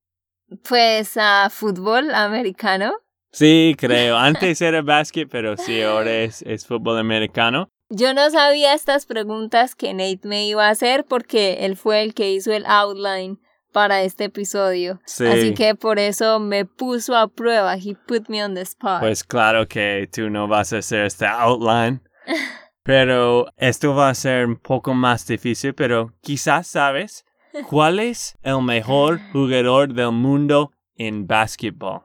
Pues 0.67 1.17
ah, 1.17 1.49
fútbol 1.51 2.13
americano. 2.13 2.93
Sí, 3.31 3.75
creo. 3.77 4.17
Antes 4.17 4.61
era 4.61 4.81
básquet, 4.81 5.27
pero 5.29 5.57
sí, 5.57 5.81
ahora 5.81 6.11
es, 6.11 6.41
es 6.43 6.65
fútbol 6.65 6.97
americano. 6.97 7.67
Yo 7.89 8.13
no 8.13 8.29
sabía 8.31 8.73
estas 8.73 9.05
preguntas 9.05 9.75
que 9.75 9.93
Nate 9.93 10.21
me 10.23 10.47
iba 10.47 10.67
a 10.67 10.71
hacer 10.71 11.05
porque 11.05 11.65
él 11.65 11.75
fue 11.75 12.01
el 12.01 12.13
que 12.13 12.31
hizo 12.31 12.53
el 12.53 12.65
outline 12.65 13.39
para 13.73 14.03
este 14.03 14.25
episodio. 14.25 15.01
Sí. 15.05 15.25
Así 15.25 15.53
que 15.53 15.75
por 15.75 15.99
eso 15.99 16.39
me 16.39 16.63
puso 16.63 17.13
a 17.13 17.27
prueba. 17.27 17.75
He 17.75 17.95
put 18.07 18.29
me 18.29 18.43
on 18.43 18.55
the 18.55 18.61
spot. 18.61 19.01
Pues 19.01 19.23
claro 19.25 19.67
que 19.67 20.07
tú 20.11 20.29
no 20.29 20.47
vas 20.47 20.71
a 20.71 20.77
hacer 20.77 21.05
este 21.05 21.25
outline. 21.25 22.01
Pero 22.85 23.47
esto 23.57 23.95
va 23.95 24.09
a 24.09 24.13
ser 24.13 24.45
un 24.45 24.57
poco 24.57 24.93
más 24.93 25.25
difícil, 25.25 25.73
pero 25.73 26.13
quizás 26.21 26.67
sabes 26.67 27.25
cuál 27.67 27.99
es 27.99 28.37
el 28.43 28.61
mejor 28.61 29.19
jugador 29.31 29.91
del 29.91 30.11
mundo 30.11 30.71
en 30.95 31.25
básquetbol. 31.25 32.03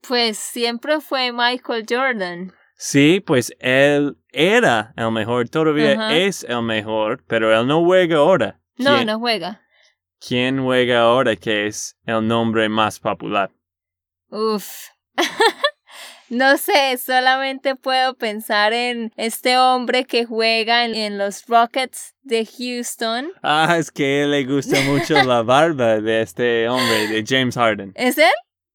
Pues 0.00 0.36
siempre 0.36 1.00
fue 1.00 1.30
Michael 1.30 1.86
Jordan. 1.88 2.52
Sí, 2.74 3.20
pues 3.24 3.54
él 3.60 4.16
era 4.30 4.94
el 4.96 5.12
mejor, 5.12 5.48
todavía 5.48 5.92
Ajá. 5.92 6.16
es 6.16 6.42
el 6.42 6.62
mejor, 6.62 7.22
pero 7.28 7.56
él 7.56 7.64
no 7.68 7.84
juega 7.84 8.16
ahora. 8.16 8.58
No, 8.78 8.96
¿Quién, 8.96 9.06
no 9.06 9.20
juega. 9.20 9.62
¿Quién 10.18 10.60
juega 10.60 11.02
ahora 11.02 11.36
que 11.36 11.68
es 11.68 11.96
el 12.04 12.26
nombre 12.26 12.68
más 12.68 12.98
popular? 12.98 13.52
Uf. 14.30 14.88
No 16.30 16.58
sé, 16.58 16.98
solamente 16.98 17.74
puedo 17.74 18.14
pensar 18.14 18.72
en 18.74 19.12
este 19.16 19.56
hombre 19.56 20.04
que 20.04 20.26
juega 20.26 20.84
en, 20.84 21.16
los 21.16 21.46
Rockets 21.46 22.14
de 22.22 22.46
Houston. 22.46 23.30
Ah, 23.42 23.76
es 23.78 23.90
que 23.90 24.26
le 24.26 24.44
gusta 24.44 24.80
mucho 24.82 25.14
la 25.22 25.42
barba 25.42 26.00
de 26.00 26.22
este 26.22 26.68
hombre, 26.68 27.08
de 27.08 27.24
James 27.26 27.54
Harden. 27.54 27.92
¿Es 27.94 28.18
él? 28.18 28.30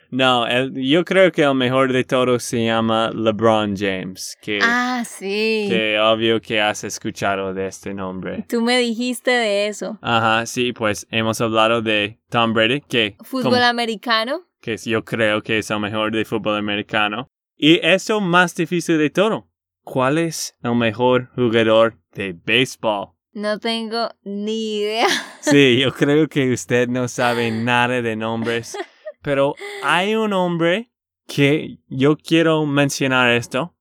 No, 0.10 0.45
yo 0.74 1.03
creo 1.05 1.31
que 1.31 1.41
el 1.41 1.55
mejor 1.55 1.91
de 1.91 2.03
todos 2.03 2.43
se 2.43 2.63
llama 2.63 3.10
LeBron 3.15 3.75
James. 3.75 4.38
Que, 4.43 4.60
ah, 4.62 5.03
sí. 5.07 5.65
Que 5.67 6.00
obvio 6.00 6.39
que 6.39 6.62
has 6.62 6.83
escuchado 6.83 7.51
de 7.55 7.65
este 7.65 7.95
nombre. 7.95 8.45
Tú 8.48 8.62
me 8.62 8.77
dijiste 8.77 9.31
de 9.31 9.67
eso. 9.67 9.98
Ajá, 10.03 10.45
sí, 10.45 10.72
pues 10.72 11.07
hemos 11.10 11.41
hablado 11.41 11.81
de 11.81 12.19
Tom 12.29 12.53
Brady, 12.53 12.81
que... 12.81 13.15
Fútbol 13.24 13.63
americano. 13.63 14.43
Que 14.62 14.77
yo 14.77 15.03
creo 15.03 15.41
que 15.41 15.57
es 15.57 15.72
el 15.72 15.79
mejor 15.79 16.12
de 16.12 16.25
fútbol 16.25 16.57
americano. 16.57 17.27
Y 17.65 17.79
eso 17.82 18.20
más 18.20 18.53
difícil 18.55 18.98
de 18.98 19.10
todo. 19.10 19.48
¿Cuál 19.84 20.17
es 20.17 20.53
el 20.63 20.75
mejor 20.75 21.29
jugador 21.34 21.98
de 22.12 22.34
béisbol? 22.34 23.13
No 23.32 23.58
tengo 23.58 24.10
ni 24.25 24.79
idea. 24.79 25.08
Sí, 25.39 25.79
yo 25.79 25.93
creo 25.93 26.27
que 26.27 26.51
usted 26.51 26.89
no 26.89 27.08
sabe 27.08 27.51
nada 27.51 28.01
de 28.01 28.17
nombres. 28.17 28.77
Pero 29.22 29.55
hay 29.82 30.13
un 30.13 30.34
hombre 30.34 30.91
que 31.25 31.77
yo 31.88 32.17
quiero 32.17 32.65
mencionar 32.65 33.32
esto. 33.32 33.74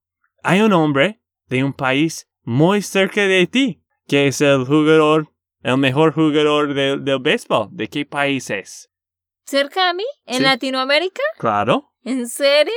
Hay 0.44 0.60
un 0.60 0.72
hombre 0.72 1.20
de 1.48 1.64
un 1.64 1.72
país 1.72 2.28
muy 2.44 2.82
cerca 2.82 3.22
de 3.22 3.48
ti, 3.48 3.82
que 4.06 4.28
es 4.28 4.40
el 4.42 4.64
jugador, 4.64 5.26
el 5.64 5.78
mejor 5.78 6.14
jugador 6.14 6.72
del 6.72 7.18
béisbol. 7.18 7.70
¿De 7.72 7.88
qué 7.88 8.06
país 8.06 8.48
es? 8.48 8.92
¿Cerca 9.44 9.88
de 9.88 9.94
mí? 9.94 10.06
¿En 10.24 10.44
Latinoamérica? 10.44 11.22
Claro. 11.36 11.92
¿En 12.04 12.28
serio? 12.28 12.72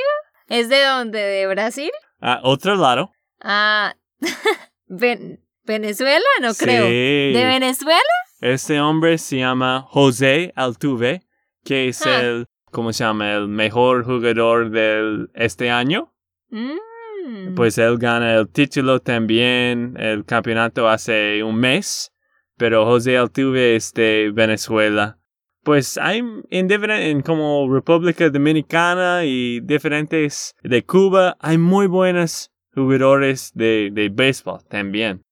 ¿Es 0.47 0.69
de 0.69 0.83
dónde? 0.83 1.19
¿De 1.19 1.47
Brasil? 1.47 1.91
Ah, 2.21 2.39
otro 2.43 2.75
lado. 2.75 3.11
Ah, 3.41 3.95
Venezuela, 4.87 6.25
no 6.41 6.53
creo. 6.53 6.85
¿De 6.85 7.45
Venezuela? 7.45 7.99
Este 8.41 8.79
hombre 8.79 9.17
se 9.17 9.37
llama 9.37 9.85
José 9.87 10.53
Altuve, 10.55 11.23
que 11.63 11.87
es 11.87 12.05
ah. 12.05 12.21
el 12.21 12.47
¿cómo 12.75 12.91
se 12.91 13.05
llama? 13.05 13.33
El 13.33 13.47
mejor 13.47 14.03
jugador 14.03 14.69
de 14.69 15.27
este 15.33 15.71
año. 15.71 16.13
Mm. 16.49 17.55
Pues 17.55 17.77
él 17.77 17.97
gana 17.97 18.35
el 18.35 18.49
título 18.49 18.99
también, 18.99 19.95
el 19.97 20.25
campeonato 20.25 20.89
hace 20.89 21.41
un 21.41 21.55
mes, 21.55 22.11
pero 22.57 22.85
José 22.85 23.17
Altuve 23.17 23.77
es 23.77 23.93
de 23.93 24.29
Venezuela. 24.33 25.17
Pues 25.65 25.97
hay 25.97 26.19
en, 26.19 26.71
en 26.71 27.21
como 27.23 27.67
República 27.73 28.29
Dominicana 28.29 29.25
y 29.25 29.61
diferentes 29.61 30.55
de 30.61 30.85
Cuba, 30.85 31.35
hay 31.39 31.57
muy 31.57 31.87
buenos 31.87 32.51
jugadores 32.75 33.51
de, 33.55 33.89
de 33.91 34.09
béisbol 34.09 34.63
también. 34.69 35.23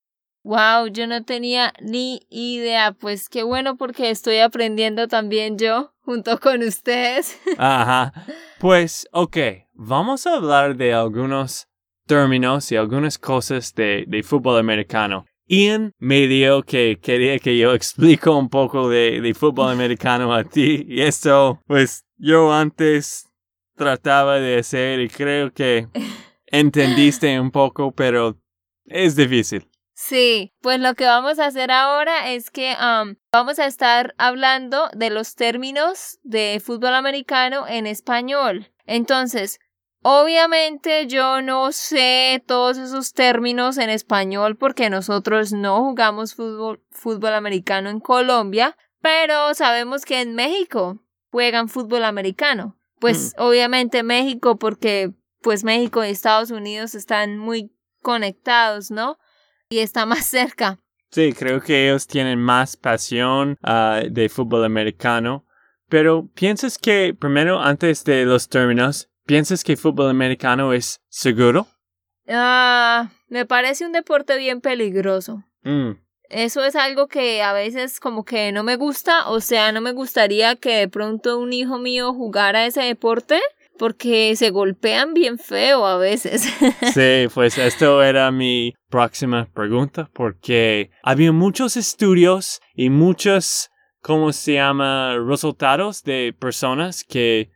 Wow, 0.43 0.87
yo 0.87 1.05
no 1.05 1.23
tenía 1.23 1.71
ni 1.81 2.21
idea. 2.31 2.93
Pues 2.93 3.29
qué 3.29 3.43
bueno 3.43 3.77
porque 3.77 4.09
estoy 4.09 4.39
aprendiendo 4.39 5.07
también 5.07 5.59
yo 5.59 5.93
junto 6.01 6.39
con 6.39 6.63
ustedes. 6.63 7.39
Ajá. 7.59 8.11
Pues, 8.59 9.07
ok, 9.11 9.37
vamos 9.73 10.25
a 10.25 10.33
hablar 10.33 10.75
de 10.75 10.95
algunos 10.95 11.67
términos 12.07 12.71
y 12.71 12.75
algunas 12.75 13.19
cosas 13.19 13.75
de, 13.75 14.05
de 14.07 14.23
fútbol 14.23 14.57
americano. 14.57 15.25
Ian 15.47 15.93
me 15.99 16.27
dio 16.27 16.63
que 16.63 16.99
quería 17.01 17.39
que 17.39 17.57
yo 17.57 17.73
explico 17.75 18.37
un 18.37 18.49
poco 18.49 18.89
de, 18.89 19.21
de 19.21 19.33
fútbol 19.33 19.71
americano 19.71 20.33
a 20.33 20.43
ti 20.43 20.85
y 20.87 21.01
esto, 21.01 21.61
pues 21.67 22.05
yo 22.17 22.53
antes 22.53 23.29
trataba 23.75 24.39
de 24.39 24.59
hacer 24.59 24.99
y 24.99 25.09
creo 25.09 25.51
que 25.51 25.87
entendiste 26.47 27.39
un 27.39 27.51
poco, 27.51 27.91
pero 27.91 28.37
es 28.85 29.15
difícil. 29.15 29.67
Sí, 29.95 30.53
pues 30.61 30.79
lo 30.79 30.95
que 30.95 31.05
vamos 31.05 31.39
a 31.39 31.45
hacer 31.45 31.71
ahora 31.71 32.31
es 32.31 32.49
que 32.49 32.75
vamos 33.31 33.59
a 33.59 33.67
estar 33.67 34.13
hablando 34.17 34.89
de 34.93 35.09
los 35.09 35.35
términos 35.35 36.19
de 36.23 36.61
fútbol 36.63 36.95
americano 36.95 37.67
en 37.67 37.87
español. 37.87 38.71
Entonces, 38.85 39.59
obviamente 40.03 41.07
yo 41.07 41.41
no 41.41 41.71
sé 41.71 42.43
todos 42.45 42.77
esos 42.77 43.13
términos 43.13 43.77
en 43.77 43.89
español 43.89 44.55
porque 44.55 44.89
nosotros 44.89 45.51
no 45.51 45.83
jugamos 45.83 46.35
fútbol, 46.35 46.81
fútbol 46.91 47.33
americano 47.33 47.89
en 47.89 47.99
Colombia, 47.99 48.77
pero 49.01 49.53
sabemos 49.53 50.05
que 50.05 50.21
en 50.21 50.35
México 50.35 50.99
juegan 51.31 51.67
fútbol 51.67 52.05
americano. 52.05 52.77
Pues 52.99 53.33
mm. 53.37 53.41
obviamente 53.41 54.03
México 54.03 54.57
porque 54.57 55.11
pues 55.41 55.63
México 55.63 56.05
y 56.05 56.09
Estados 56.09 56.51
Unidos 56.51 56.95
están 56.95 57.37
muy 57.37 57.75
conectados, 58.01 58.91
¿no? 58.91 59.17
y 59.73 59.79
está 59.79 60.05
más 60.05 60.25
cerca. 60.25 60.79
Sí, 61.11 61.33
creo 61.33 61.61
que 61.61 61.87
ellos 61.87 62.07
tienen 62.07 62.39
más 62.39 62.75
pasión 62.75 63.57
ah, 63.61 64.01
de 64.09 64.29
fútbol 64.29 64.63
americano. 64.63 65.45
Pero 65.89 66.27
¿piensas 66.33 66.79
que, 66.79 67.13
primero, 67.13 67.61
antes 67.61 68.03
de 68.03 68.25
los 68.25 68.49
términos, 68.49 69.11
¿piensas 69.25 69.63
que 69.63 69.77
fútbol 69.77 70.09
americano 70.09 70.73
es 70.73 71.01
seguro? 71.09 71.67
Ah, 72.27 73.11
me 73.27 73.45
parece 73.45 73.85
un 73.85 73.91
deporte 73.91 74.37
bien 74.37 74.61
peligroso. 74.61 75.43
Mm. 75.63 75.91
Eso 76.29 76.63
es 76.63 76.75
algo 76.75 77.07
que 77.07 77.43
a 77.43 77.53
veces 77.53 77.99
como 77.99 78.25
que 78.25 78.51
no 78.51 78.63
me 78.63 78.75
gusta, 78.75 79.29
o 79.29 79.39
sea, 79.39 79.71
no 79.71 79.81
me 79.81 79.91
gustaría 79.91 80.55
que 80.55 80.77
de 80.77 80.87
pronto 80.87 81.37
un 81.37 81.53
hijo 81.53 81.77
mío 81.77 82.13
jugara 82.13 82.65
ese 82.65 82.81
deporte 82.81 83.39
porque 83.77 84.35
se 84.35 84.49
golpean 84.49 85.13
bien 85.13 85.37
feo 85.37 85.85
a 85.85 85.97
veces. 85.97 86.43
Sí, 86.93 87.27
pues 87.33 87.57
esto 87.57 88.03
era 88.03 88.31
mi 88.31 88.73
próxima 88.89 89.47
pregunta, 89.53 90.09
porque 90.13 90.91
había 91.03 91.31
muchos 91.31 91.75
estudios 91.75 92.61
y 92.75 92.89
muchos, 92.89 93.69
¿cómo 94.01 94.31
se 94.31 94.53
llama?, 94.53 95.17
resultados 95.17 96.03
de 96.03 96.35
personas 96.39 97.03
que 97.03 97.49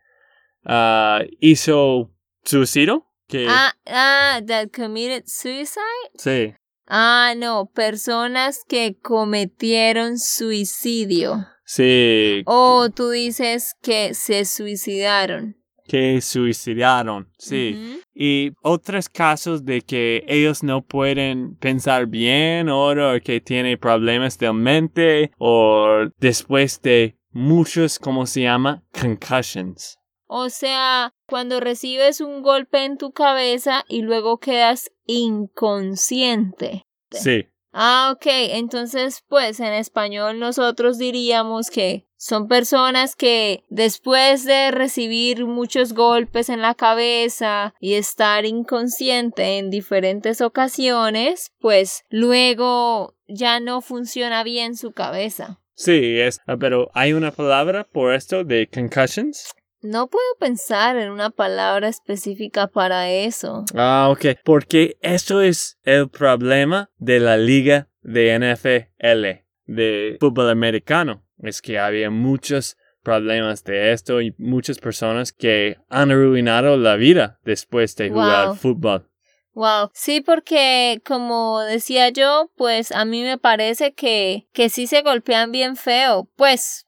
uh, 0.67 1.25
hizo 1.39 2.11
suicidio. 2.43 3.05
Que... 3.27 3.45
Ah, 3.49 3.73
ah, 3.87 4.41
that 4.45 4.71
committed 4.71 5.27
suicide. 5.27 6.11
Sí. 6.17 6.53
Ah, 6.87 7.33
no, 7.35 7.69
personas 7.73 8.63
que 8.67 8.95
cometieron 9.01 10.17
suicidio. 10.17 11.45
Sí. 11.65 12.43
O 12.45 12.89
tú 12.89 13.09
dices 13.09 13.73
que 13.81 14.13
se 14.13 14.45
suicidaron 14.45 15.57
que 15.87 16.21
suicidaron, 16.21 17.29
sí. 17.37 18.01
Y 18.13 18.51
otros 18.61 19.09
casos 19.09 19.63
de 19.63 19.81
que 19.81 20.23
ellos 20.27 20.63
no 20.63 20.81
pueden 20.85 21.55
pensar 21.55 22.07
bien 22.07 22.69
o 22.69 22.93
que 23.23 23.39
tienen 23.39 23.79
problemas 23.79 24.37
de 24.37 24.51
mente 24.53 25.31
o 25.37 26.09
después 26.19 26.81
de 26.81 27.17
muchos, 27.31 27.99
¿cómo 27.99 28.25
se 28.25 28.41
llama? 28.41 28.83
Concussions. 28.91 29.97
O 30.27 30.49
sea, 30.49 31.13
cuando 31.25 31.59
recibes 31.59 32.21
un 32.21 32.41
golpe 32.41 32.83
en 32.85 32.97
tu 32.97 33.11
cabeza 33.11 33.83
y 33.87 34.01
luego 34.01 34.39
quedas 34.39 34.91
inconsciente. 35.05 36.85
Sí. 37.11 37.47
Ah, 37.71 38.11
ok. 38.15 38.25
Entonces, 38.25 39.23
pues 39.27 39.59
en 39.59 39.73
español 39.73 40.39
nosotros 40.39 40.97
diríamos 40.97 41.69
que 41.69 42.07
son 42.17 42.47
personas 42.47 43.15
que 43.15 43.63
después 43.69 44.43
de 44.45 44.71
recibir 44.71 45.45
muchos 45.45 45.93
golpes 45.93 46.49
en 46.49 46.61
la 46.61 46.73
cabeza 46.73 47.75
y 47.79 47.93
estar 47.93 48.45
inconsciente 48.45 49.59
en 49.59 49.69
diferentes 49.69 50.41
ocasiones, 50.41 51.51
pues 51.59 52.03
luego 52.09 53.15
ya 53.27 53.59
no 53.59 53.81
funciona 53.81 54.43
bien 54.43 54.75
su 54.75 54.91
cabeza. 54.91 55.59
Sí, 55.75 56.19
es, 56.19 56.39
ah, 56.47 56.57
pero 56.57 56.89
¿hay 56.95 57.13
una 57.13 57.31
palabra 57.31 57.83
por 57.83 58.15
esto 58.15 58.43
de 58.43 58.67
concussions? 58.67 59.51
No 59.81 60.07
puedo 60.07 60.25
pensar 60.39 60.97
en 60.97 61.11
una 61.11 61.29
palabra 61.29 61.87
específica 61.87 62.67
para 62.67 63.09
eso. 63.09 63.65
Ah, 63.75 64.07
ok. 64.11 64.39
Porque 64.43 64.97
eso 65.01 65.41
es 65.41 65.77
el 65.83 66.09
problema 66.09 66.89
de 66.97 67.19
la 67.19 67.37
liga 67.37 67.87
de 68.01 68.39
NFL, 68.39 69.45
de 69.65 70.17
fútbol 70.19 70.49
americano 70.49 71.27
es 71.43 71.61
que 71.61 71.79
había 71.79 72.09
muchos 72.09 72.77
problemas 73.03 73.63
de 73.63 73.93
esto 73.93 74.21
y 74.21 74.35
muchas 74.37 74.79
personas 74.79 75.31
que 75.31 75.77
han 75.89 76.11
arruinado 76.11 76.77
la 76.77 76.95
vida 76.95 77.39
después 77.43 77.95
de 77.95 78.09
jugar 78.09 78.55
fútbol. 78.55 79.09
Wow, 79.53 79.89
sí, 79.93 80.21
porque 80.21 81.01
como 81.05 81.61
decía 81.61 82.09
yo, 82.09 82.51
pues 82.55 82.91
a 82.91 83.05
mí 83.05 83.23
me 83.23 83.39
parece 83.39 83.93
que, 83.93 84.47
que 84.53 84.69
sí 84.69 84.85
se 84.85 85.01
golpean 85.01 85.51
bien 85.51 85.77
feo. 85.77 86.29
Pues 86.35 86.86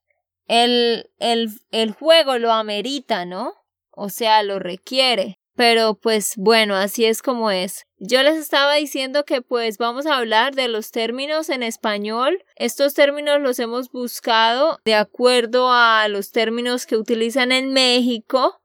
el, 0.50 1.10
el, 1.20 1.50
el 1.72 1.92
juego 1.94 2.38
lo 2.38 2.52
amerita, 2.52 3.24
¿no? 3.24 3.54
O 3.92 4.10
sea, 4.10 4.44
lo 4.44 4.60
requiere. 4.60 5.40
Pero 5.56 5.96
pues 5.96 6.34
bueno, 6.38 6.76
así 6.76 7.06
es 7.06 7.22
como 7.22 7.52
es. 7.52 7.86
Yo 7.98 8.24
les 8.24 8.38
estaba 8.38 8.76
diciendo 8.76 9.26
que 9.26 9.42
pues 9.42 9.78
vamos 9.78 10.06
a 10.06 10.16
hablar 10.18 10.56
de 10.56 10.70
los 10.70 10.92
términos 10.92 11.50
en 11.50 11.64
español. 11.64 12.44
Estos 12.56 12.94
términos 12.94 13.42
los 13.42 13.60
hemos 13.60 13.90
buscado 13.92 14.80
de 14.86 14.96
acuerdo 14.96 15.70
a 15.72 16.08
los 16.08 16.32
términos 16.32 16.86
que 16.86 16.96
utilizan 16.98 17.52
en 17.52 17.74
México. 17.74 18.56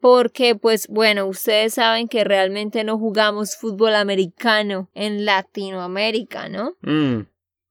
porque 0.00 0.54
pues 0.54 0.88
bueno, 0.88 1.26
ustedes 1.26 1.74
saben 1.74 2.06
que 2.08 2.22
realmente 2.24 2.84
no 2.84 2.98
jugamos 2.98 3.56
fútbol 3.56 3.94
americano 3.94 4.90
en 4.94 5.24
Latinoamérica, 5.24 6.48
¿no? 6.48 6.76
Mm, 6.82 7.22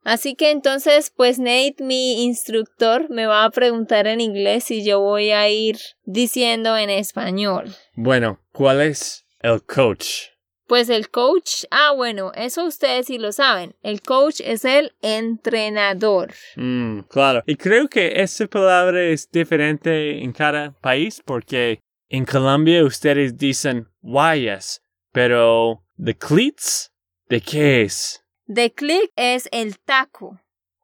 Así 0.06 0.36
que 0.36 0.52
entonces, 0.52 1.12
pues 1.14 1.40
Nate, 1.40 1.78
mi 1.80 2.24
instructor, 2.24 3.10
me 3.10 3.26
va 3.26 3.44
a 3.44 3.50
preguntar 3.50 4.06
en 4.06 4.22
inglés 4.22 4.70
y 4.70 4.86
yo 4.86 5.00
voy 5.00 5.32
a 5.32 5.50
ir 5.50 5.80
diciendo 6.04 6.78
en 6.78 6.92
español. 6.92 7.76
Bueno, 7.96 8.40
¿cuál 8.52 8.82
es 8.82 9.26
el 9.40 9.64
coach? 9.64 10.28
Pues 10.68 10.90
el 10.90 11.10
coach, 11.10 11.66
ah 11.72 11.92
bueno, 11.96 12.32
eso 12.36 12.66
ustedes 12.66 13.08
sí 13.08 13.18
lo 13.18 13.32
saben. 13.32 13.76
El 13.82 14.02
coach 14.02 14.42
es 14.44 14.64
el 14.64 14.94
entrenador. 15.02 16.34
Mm, 16.56 17.00
claro. 17.10 17.44
Y 17.48 17.56
creo 17.56 17.88
que 17.88 18.22
esa 18.22 18.46
palabra 18.46 19.02
es 19.02 19.30
diferente 19.32 20.24
en 20.24 20.34
cada 20.34 20.72
país 20.82 21.20
porque 21.26 21.80
en 22.10 22.26
Colombia 22.26 22.84
ustedes 22.84 23.38
dicen 23.38 23.88
guayas, 24.02 24.84
pero 25.12 25.84
the 26.04 26.16
cleats, 26.16 26.92
¿de 27.28 27.42
qué 27.42 27.82
es? 27.82 28.22
The 28.54 28.72
click 28.74 29.12
es 29.16 29.50
el 29.52 29.80
taco. 29.80 30.40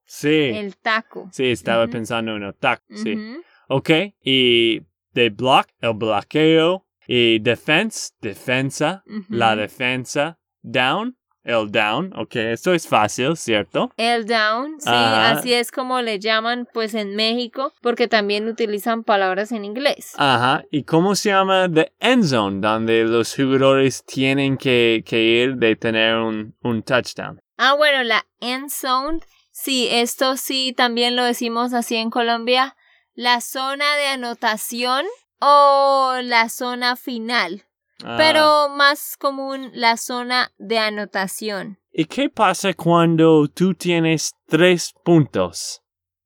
Sí. 0.05 0.51
El 0.53 0.75
taco. 0.77 1.29
Sí, 1.31 1.51
estaba 1.51 1.87
pensando 1.87 2.35
en 2.35 2.43
el 2.43 2.55
taco. 2.55 2.83
Sí. 2.93 3.13
Ujú. 3.15 3.41
Ok. 3.69 3.89
Y 4.23 4.81
de 5.13 5.29
block, 5.29 5.67
el 5.79 5.93
bloqueo. 5.93 6.85
Y 7.07 7.39
defense, 7.39 8.11
defensa. 8.21 9.03
La 9.29 9.55
defensa. 9.55 10.37
Down, 10.61 11.17
el 11.43 11.71
down. 11.71 12.13
Ok, 12.15 12.35
esto 12.35 12.73
es 12.73 12.87
fácil, 12.87 13.35
¿cierto? 13.35 13.91
El 13.97 14.25
down, 14.25 14.79
sí, 14.79 14.87
Ajá. 14.87 15.31
así 15.31 15.53
es 15.53 15.71
como 15.71 16.01
le 16.01 16.19
llaman 16.19 16.67
pues 16.71 16.93
en 16.93 17.15
México, 17.15 17.73
porque 17.81 18.07
también 18.07 18.47
utilizan 18.47 19.03
palabras 19.03 19.51
en 19.51 19.65
inglés. 19.65 20.13
Ajá. 20.17 20.63
¿Y 20.71 20.83
cómo 20.83 21.15
se 21.15 21.29
llama 21.29 21.67
the 21.73 21.91
end 21.99 22.25
zone? 22.25 22.59
Donde 22.61 23.03
los 23.05 23.35
jugadores 23.35 24.05
tienen 24.05 24.55
que, 24.57 25.03
que 25.05 25.19
ir 25.21 25.55
de 25.55 25.75
tener 25.75 26.15
un, 26.17 26.55
un 26.61 26.83
touchdown. 26.83 27.41
Ah, 27.63 27.73
bueno, 27.73 28.01
la 28.01 28.25
end 28.39 28.71
zone, 28.71 29.19
sí, 29.51 29.87
esto 29.91 30.35
sí 30.35 30.73
también 30.75 31.15
lo 31.15 31.23
decimos 31.23 31.73
así 31.73 31.95
en 31.95 32.09
Colombia, 32.09 32.75
la 33.13 33.39
zona 33.39 33.95
de 33.97 34.07
anotación 34.07 35.05
o 35.39 36.15
la 36.23 36.49
zona 36.49 36.95
final, 36.95 37.63
Ah. 38.03 38.15
pero 38.17 38.69
más 38.69 39.15
común 39.15 39.69
la 39.75 39.97
zona 39.97 40.51
de 40.57 40.79
anotación. 40.79 41.77
¿Y 41.91 42.05
qué 42.05 42.29
pasa 42.29 42.73
cuando 42.73 43.47
tú 43.47 43.75
tienes 43.75 44.31
tres 44.47 44.95
puntos? 45.05 45.83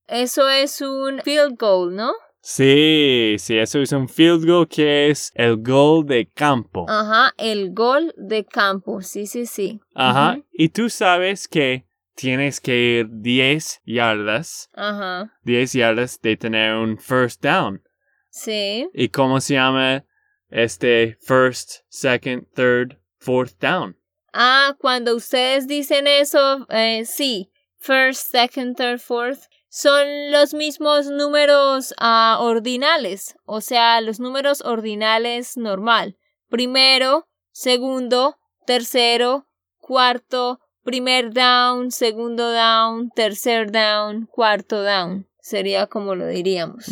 Eso 0.07 0.47
es 0.47 0.79
un 0.79 1.19
field 1.21 1.57
goal, 1.59 1.93
¿no? 1.97 2.13
Sí, 2.47 3.37
sí, 3.39 3.57
eso 3.57 3.79
es 3.81 3.91
un 3.91 4.07
field 4.07 4.45
goal 4.45 4.67
que 4.67 5.09
es 5.09 5.31
el 5.33 5.57
gol 5.63 6.05
de 6.05 6.27
campo. 6.31 6.85
Ajá, 6.87 7.33
el 7.39 7.73
gol 7.73 8.13
de 8.17 8.45
campo, 8.45 9.01
sí, 9.01 9.25
sí, 9.25 9.47
sí. 9.47 9.81
Ajá. 9.95 10.37
Y 10.53 10.69
tú 10.69 10.87
sabes 10.91 11.47
que 11.47 11.87
tienes 12.13 12.61
que 12.61 12.99
ir 12.99 13.07
10 13.09 13.81
yardas, 13.83 14.69
Ajá, 14.75 15.33
10 15.41 15.73
yardas 15.73 16.21
de 16.21 16.37
tener 16.37 16.75
un 16.75 16.99
first 16.99 17.41
down. 17.41 17.81
sí. 18.29 18.87
¿Y 18.93 19.09
cómo 19.09 19.41
se 19.41 19.55
llama 19.55 20.05
este 20.51 21.17
first, 21.23 21.79
second, 21.89 22.45
third, 22.53 22.99
fourth 23.17 23.59
down? 23.59 23.97
Ah, 24.33 24.75
cuando 24.79 25.15
ustedes 25.15 25.65
dicen 25.67 26.05
eso, 26.05 26.67
eh, 26.69 27.05
sí, 27.05 27.49
first, 27.79 28.29
second, 28.29 28.77
third, 28.77 28.99
fourth, 29.01 29.47
son 29.75 30.31
los 30.31 30.53
mismos 30.53 31.07
números 31.07 31.93
ah, 31.99 32.37
ordinales, 32.39 33.35
o 33.43 33.59
sea, 33.59 33.99
los 33.99 34.21
números 34.21 34.61
ordinales 34.61 35.57
normal. 35.57 36.17
Primero, 36.47 37.27
segundo, 37.51 38.37
tercero, 38.65 39.49
cuarto, 39.79 40.61
primer 40.85 41.33
down, 41.33 41.91
segundo 41.91 42.53
down, 42.53 43.09
tercer 43.17 43.69
down, 43.69 44.27
cuarto 44.27 44.81
down. 44.81 45.27
Sería 45.45 45.85
como 45.85 46.15
lo 46.15 46.25
diríamos. 46.25 46.85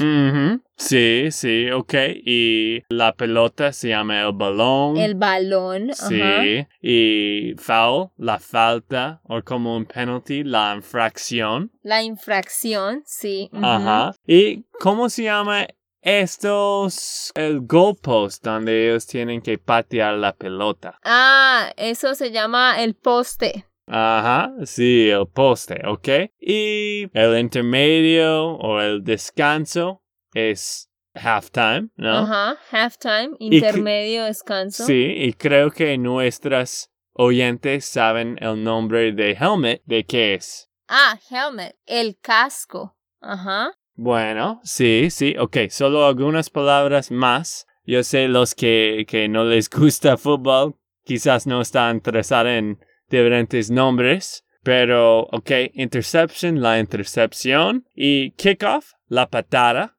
Sí, 0.75 1.31
sí, 1.31 1.71
ok. 1.71 1.93
Y 2.23 2.83
la 2.87 3.13
pelota 3.13 3.73
se 3.73 3.89
llama 3.89 4.21
el 4.21 4.31
balón. 4.33 4.95
El 4.97 5.15
balón, 5.15 5.89
ajá. 5.89 6.07
Sí. 6.07 6.67
Y 6.79 7.55
foul, 7.57 8.09
la 8.15 8.37
falta, 8.37 9.21
o 9.23 9.41
como 9.41 9.75
un 9.75 9.85
penalty, 9.85 10.43
la 10.43 10.75
infracción. 10.75 11.71
La 11.81 12.03
infracción, 12.03 13.01
sí. 13.07 13.49
Ajá. 13.53 14.13
¿Y 14.27 14.65
cómo 14.79 15.09
se 15.09 15.23
llama 15.23 15.65
estos, 16.03 17.31
el 17.33 17.61
goalpost, 17.61 18.43
donde 18.43 18.87
ellos 18.87 19.07
tienen 19.07 19.41
que 19.41 19.57
patear 19.57 20.13
la 20.13 20.31
pelota? 20.31 20.99
Ah, 21.03 21.73
eso 21.75 22.13
se 22.13 22.29
llama 22.29 22.83
el 22.83 22.93
poste. 22.93 23.65
Ajá, 23.87 24.53
sí, 24.65 25.09
el 25.09 25.27
poste, 25.27 25.81
¿ok? 25.85 26.07
Y 26.39 27.07
el 27.13 27.37
intermedio 27.39 28.51
o 28.53 28.79
el 28.79 29.03
descanso 29.03 30.01
es 30.33 30.89
halftime, 31.13 31.89
¿no? 31.97 32.19
Ajá, 32.19 32.57
halftime, 32.71 33.31
¿Y 33.39 33.49
qué- 33.49 33.55
intermedio, 33.57 34.23
descanso. 34.25 34.85
Sí, 34.85 35.13
y 35.17 35.33
creo 35.33 35.69
que 35.71 35.97
nuestras 35.97 36.91
oyentes 37.13 37.85
saben 37.85 38.37
el 38.41 38.63
nombre 38.63 39.11
de 39.11 39.31
helmet, 39.39 39.81
¿de 39.85 40.05
qué 40.05 40.35
es? 40.35 40.69
Ah, 40.87 41.19
helmet, 41.29 41.75
el 41.85 42.17
casco. 42.21 42.95
Ajá. 43.21 43.71
Bueno, 43.95 44.59
sí, 44.63 45.09
sí, 45.11 45.35
ok, 45.37 45.57
solo 45.69 46.05
algunas 46.07 46.49
palabras 46.49 47.11
más. 47.11 47.67
Yo 47.85 48.01
sé 48.03 48.27
los 48.27 48.55
que, 48.55 49.05
que 49.07 49.27
no 49.27 49.43
les 49.43 49.69
gusta 49.69 50.17
fútbol, 50.17 50.75
quizás 51.03 51.45
no 51.45 51.61
están 51.61 51.97
interesados 51.97 52.47
en 52.51 52.79
diferentes 53.17 53.69
nombres, 53.69 54.43
pero, 54.63 55.21
ok, 55.31 55.51
interception, 55.73 56.61
la 56.61 56.79
intercepción, 56.79 57.85
y 57.95 58.31
kickoff, 58.31 58.93
la 59.07 59.29
patada. 59.29 59.97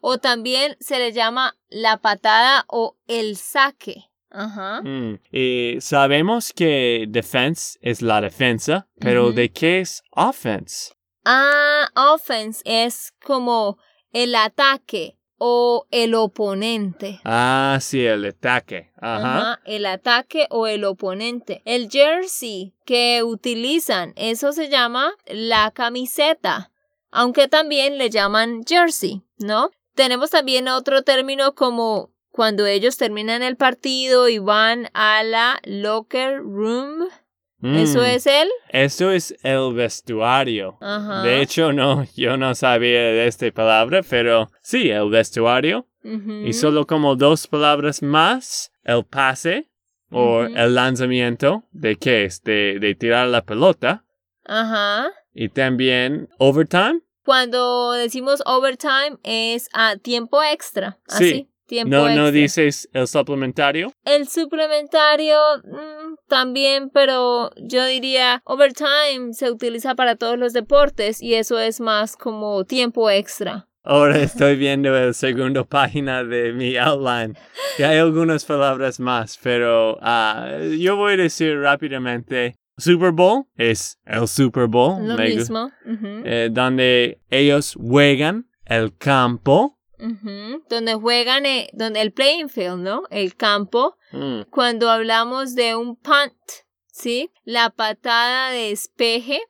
O 0.00 0.18
también 0.18 0.76
se 0.80 0.98
le 0.98 1.12
llama 1.12 1.56
la 1.70 1.96
patada 1.96 2.64
o 2.68 2.98
el 3.06 3.36
saque. 3.36 4.04
Ajá. 4.30 4.82
Mm, 4.82 5.20
Y 5.30 5.76
sabemos 5.80 6.52
que 6.52 7.06
defense 7.08 7.78
es 7.82 8.02
la 8.02 8.20
defensa, 8.20 8.88
pero. 8.98 9.32
¿de 9.32 9.50
qué 9.50 9.80
es 9.80 10.02
offense? 10.10 10.92
Ah, 11.24 11.88
offense 11.94 12.62
es 12.64 13.12
como 13.24 13.78
el 14.12 14.34
ataque 14.34 15.16
o 15.44 15.88
el 15.90 16.14
oponente. 16.14 17.20
Ah, 17.24 17.76
sí, 17.80 18.06
el 18.06 18.24
ataque. 18.26 18.92
Ajá. 19.00 19.38
Ajá, 19.38 19.60
el 19.64 19.86
ataque 19.86 20.46
o 20.50 20.68
el 20.68 20.84
oponente. 20.84 21.62
El 21.64 21.90
jersey 21.90 22.74
que 22.84 23.24
utilizan, 23.24 24.12
eso 24.14 24.52
se 24.52 24.68
llama 24.68 25.14
la 25.26 25.72
camiseta, 25.72 26.70
aunque 27.10 27.48
también 27.48 27.98
le 27.98 28.08
llaman 28.08 28.62
jersey, 28.64 29.22
¿no? 29.38 29.72
Tenemos 29.96 30.30
también 30.30 30.68
otro 30.68 31.02
término 31.02 31.56
como 31.56 32.12
cuando 32.30 32.64
ellos 32.66 32.96
terminan 32.96 33.42
el 33.42 33.56
partido 33.56 34.28
y 34.28 34.38
van 34.38 34.90
a 34.94 35.24
la 35.24 35.58
locker 35.64 36.38
room. 36.38 37.08
Eso 37.62 38.00
Mm, 38.00 38.04
es 38.04 38.26
el. 38.26 38.48
Eso 38.70 39.10
es 39.12 39.36
el 39.42 39.72
vestuario. 39.74 40.78
Ajá. 40.80 41.22
De 41.22 41.40
hecho, 41.40 41.72
no, 41.72 42.04
yo 42.16 42.36
no 42.36 42.54
sabía 42.54 43.00
de 43.00 43.26
esta 43.26 43.50
palabra, 43.52 44.02
pero 44.08 44.50
sí, 44.62 44.90
el 44.90 45.08
vestuario. 45.10 45.86
Y 46.04 46.52
solo 46.52 46.84
como 46.88 47.14
dos 47.14 47.46
palabras 47.46 48.02
más, 48.02 48.72
el 48.82 49.04
pase 49.04 49.70
o 50.10 50.42
el 50.42 50.74
lanzamiento, 50.74 51.62
¿de 51.70 51.94
qué 51.94 52.24
es? 52.24 52.42
De, 52.42 52.78
de 52.80 52.96
tirar 52.96 53.28
la 53.28 53.42
pelota. 53.44 54.04
Ajá. 54.44 55.12
Y 55.32 55.48
también 55.48 56.28
overtime. 56.38 57.02
Cuando 57.24 57.92
decimos 57.92 58.42
overtime 58.46 59.18
es 59.22 59.68
a 59.72 59.96
tiempo 59.96 60.42
extra. 60.42 60.98
Sí. 61.06 61.14
Así. 61.14 61.48
Tiempo 61.72 61.96
No, 61.96 62.04
extra. 62.06 62.22
no 62.22 62.30
dices 62.30 62.86
el 62.92 63.06
suplementario. 63.08 63.94
El 64.04 64.28
suplementario 64.28 65.38
mm, 65.64 66.16
también, 66.28 66.90
pero 66.92 67.50
yo 67.56 67.86
diría 67.86 68.42
overtime 68.44 69.32
se 69.32 69.50
utiliza 69.50 69.94
para 69.94 70.16
todos 70.16 70.38
los 70.38 70.52
deportes 70.52 71.22
y 71.22 71.32
eso 71.32 71.58
es 71.58 71.80
más 71.80 72.14
como 72.18 72.66
tiempo 72.66 73.08
extra. 73.08 73.68
Ahora 73.84 74.18
estoy 74.18 74.56
viendo 74.56 74.90
la 74.90 75.14
segunda 75.14 75.64
página 75.78 76.24
de 76.24 76.52
mi 76.52 76.76
outline. 76.76 77.38
Y 77.78 77.84
hay 77.84 77.96
algunas 77.96 78.44
palabras 78.44 79.00
más, 79.00 79.38
pero 79.42 79.96
ah, 80.02 80.58
yo 80.78 80.96
voy 80.96 81.14
a 81.14 81.16
decir 81.16 81.58
rápidamente. 81.58 82.54
Super 82.76 83.12
Bowl 83.12 83.44
es 83.56 83.98
el 84.04 84.28
Super 84.28 84.66
Bowl. 84.66 85.08
Lo 85.08 85.16
mismo. 85.16 85.70
eh, 85.86 86.50
donde 86.52 87.22
ellos 87.30 87.78
juegan 87.80 88.46
el 88.66 88.94
campo. 88.98 89.78
Donde 90.68 90.94
juegan, 90.94 91.46
eh, 91.46 91.70
donde 91.72 92.00
el 92.00 92.12
playing 92.12 92.48
field, 92.48 92.78
¿no? 92.78 93.04
El 93.10 93.36
campo. 93.36 93.96
Mm, 94.12 94.42
Cuando 94.50 94.90
hablamos 94.90 95.54
de 95.54 95.76
un 95.76 95.96
punt, 95.96 96.34
¿sí? 96.86 97.30
La 97.44 97.70
patada 97.70 98.50
de 98.50 98.68
despeje, 98.70 99.40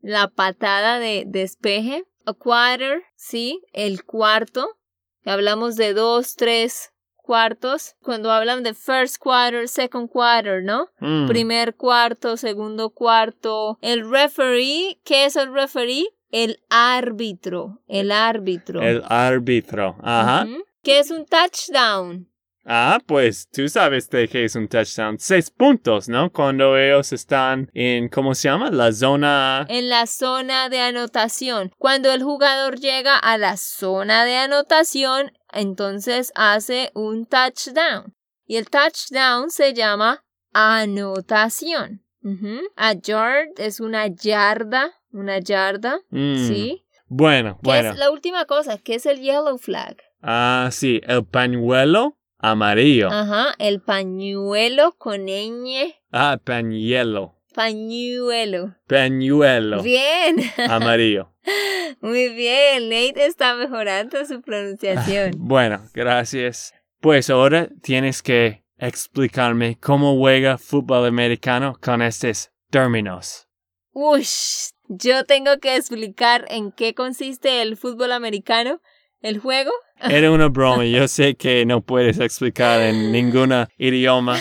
la 0.00 0.28
patada 0.28 0.98
de 0.98 1.24
despeje, 1.26 2.04
a 2.26 2.32
quarter, 2.34 3.02
¿sí? 3.16 3.62
El 3.72 4.04
cuarto. 4.04 4.78
Hablamos 5.24 5.76
de 5.76 5.94
dos, 5.94 6.36
tres 6.36 6.92
cuartos 7.16 7.94
cuando 8.02 8.30
hablan 8.30 8.62
de 8.62 8.74
first 8.74 9.18
quarter, 9.18 9.68
second 9.68 10.10
quarter, 10.10 10.62
¿no? 10.62 10.88
Mm. 10.98 11.26
Primer 11.28 11.76
cuarto, 11.76 12.36
segundo 12.36 12.90
cuarto. 12.90 13.78
El 13.80 14.10
referee, 14.10 15.00
¿qué 15.04 15.24
es 15.26 15.36
el 15.36 15.52
referee? 15.52 16.08
El 16.32 16.60
árbitro, 16.70 17.82
el 17.86 18.10
árbitro. 18.10 18.80
El 18.80 19.04
árbitro. 19.06 19.96
Ajá. 20.02 20.46
¿Qué 20.82 20.98
es 20.98 21.10
un 21.10 21.26
touchdown? 21.26 22.28
Ah, 22.64 23.00
pues 23.06 23.48
tú 23.50 23.68
sabes 23.68 24.08
de 24.08 24.26
qué 24.28 24.44
es 24.44 24.54
un 24.54 24.66
touchdown. 24.66 25.18
Seis 25.18 25.50
puntos, 25.50 26.08
¿no? 26.08 26.32
Cuando 26.32 26.78
ellos 26.78 27.12
están 27.12 27.70
en, 27.74 28.08
¿cómo 28.08 28.34
se 28.34 28.48
llama? 28.48 28.70
La 28.70 28.92
zona. 28.92 29.66
En 29.68 29.88
la 29.88 30.06
zona 30.06 30.68
de 30.68 30.80
anotación. 30.80 31.72
Cuando 31.76 32.10
el 32.10 32.22
jugador 32.22 32.78
llega 32.78 33.18
a 33.18 33.36
la 33.36 33.56
zona 33.56 34.24
de 34.24 34.36
anotación, 34.36 35.32
entonces 35.52 36.32
hace 36.34 36.92
un 36.94 37.26
touchdown. 37.26 38.14
Y 38.46 38.56
el 38.56 38.70
touchdown 38.70 39.50
se 39.50 39.74
llama 39.74 40.24
anotación. 40.52 42.02
A 42.76 42.92
yard 42.92 43.48
es 43.58 43.80
una 43.80 44.06
yarda, 44.06 44.92
una 45.12 45.38
yarda, 45.38 45.98
Mm. 46.10 46.48
¿sí? 46.48 46.84
Bueno, 47.06 47.58
¿Qué 47.62 47.68
bueno. 47.68 47.90
es 47.90 47.98
la 47.98 48.10
última 48.10 48.44
cosa? 48.46 48.78
¿Qué 48.78 48.94
es 48.94 49.06
el 49.06 49.20
yellow 49.20 49.58
flag? 49.58 49.96
Ah, 50.22 50.68
sí, 50.72 51.00
el 51.06 51.24
pañuelo 51.24 52.16
amarillo. 52.38 53.08
Ajá, 53.10 53.54
el 53.58 53.80
pañuelo 53.80 54.92
con 54.98 55.26
ñ. 55.26 55.94
Ah, 56.10 56.38
pañuelo. 56.42 57.34
Pañuelo. 57.54 58.74
Pañuelo 58.88 59.82
Bien. 59.82 60.36
amarillo. 60.68 61.32
Muy 62.00 62.28
bien. 62.30 62.88
Nate 62.88 63.26
está 63.26 63.54
mejorando 63.56 64.24
su 64.24 64.40
pronunciación. 64.40 65.32
Bueno, 65.36 65.82
gracias. 65.92 66.72
Pues 67.00 67.28
ahora 67.30 67.68
tienes 67.82 68.22
que 68.22 68.62
explicarme 68.78 69.76
cómo 69.78 70.16
juega 70.16 70.56
fútbol 70.56 71.04
americano 71.06 71.76
con 71.80 72.00
estos 72.00 72.50
términos. 72.70 73.48
Ush, 73.92 74.70
yo 74.88 75.24
tengo 75.24 75.58
que 75.58 75.76
explicar 75.76 76.46
en 76.48 76.72
qué 76.72 76.94
consiste 76.94 77.60
el 77.60 77.76
fútbol 77.76 78.12
americano, 78.12 78.80
el 79.20 79.38
juego. 79.38 79.70
Era 80.00 80.30
una 80.30 80.48
broma, 80.48 80.84
yo 80.86 81.06
sé 81.08 81.34
que 81.34 81.66
no 81.66 81.82
puedes 81.82 82.18
explicar 82.18 82.80
en 82.80 83.12
ningún 83.12 83.52
idioma. 83.76 84.38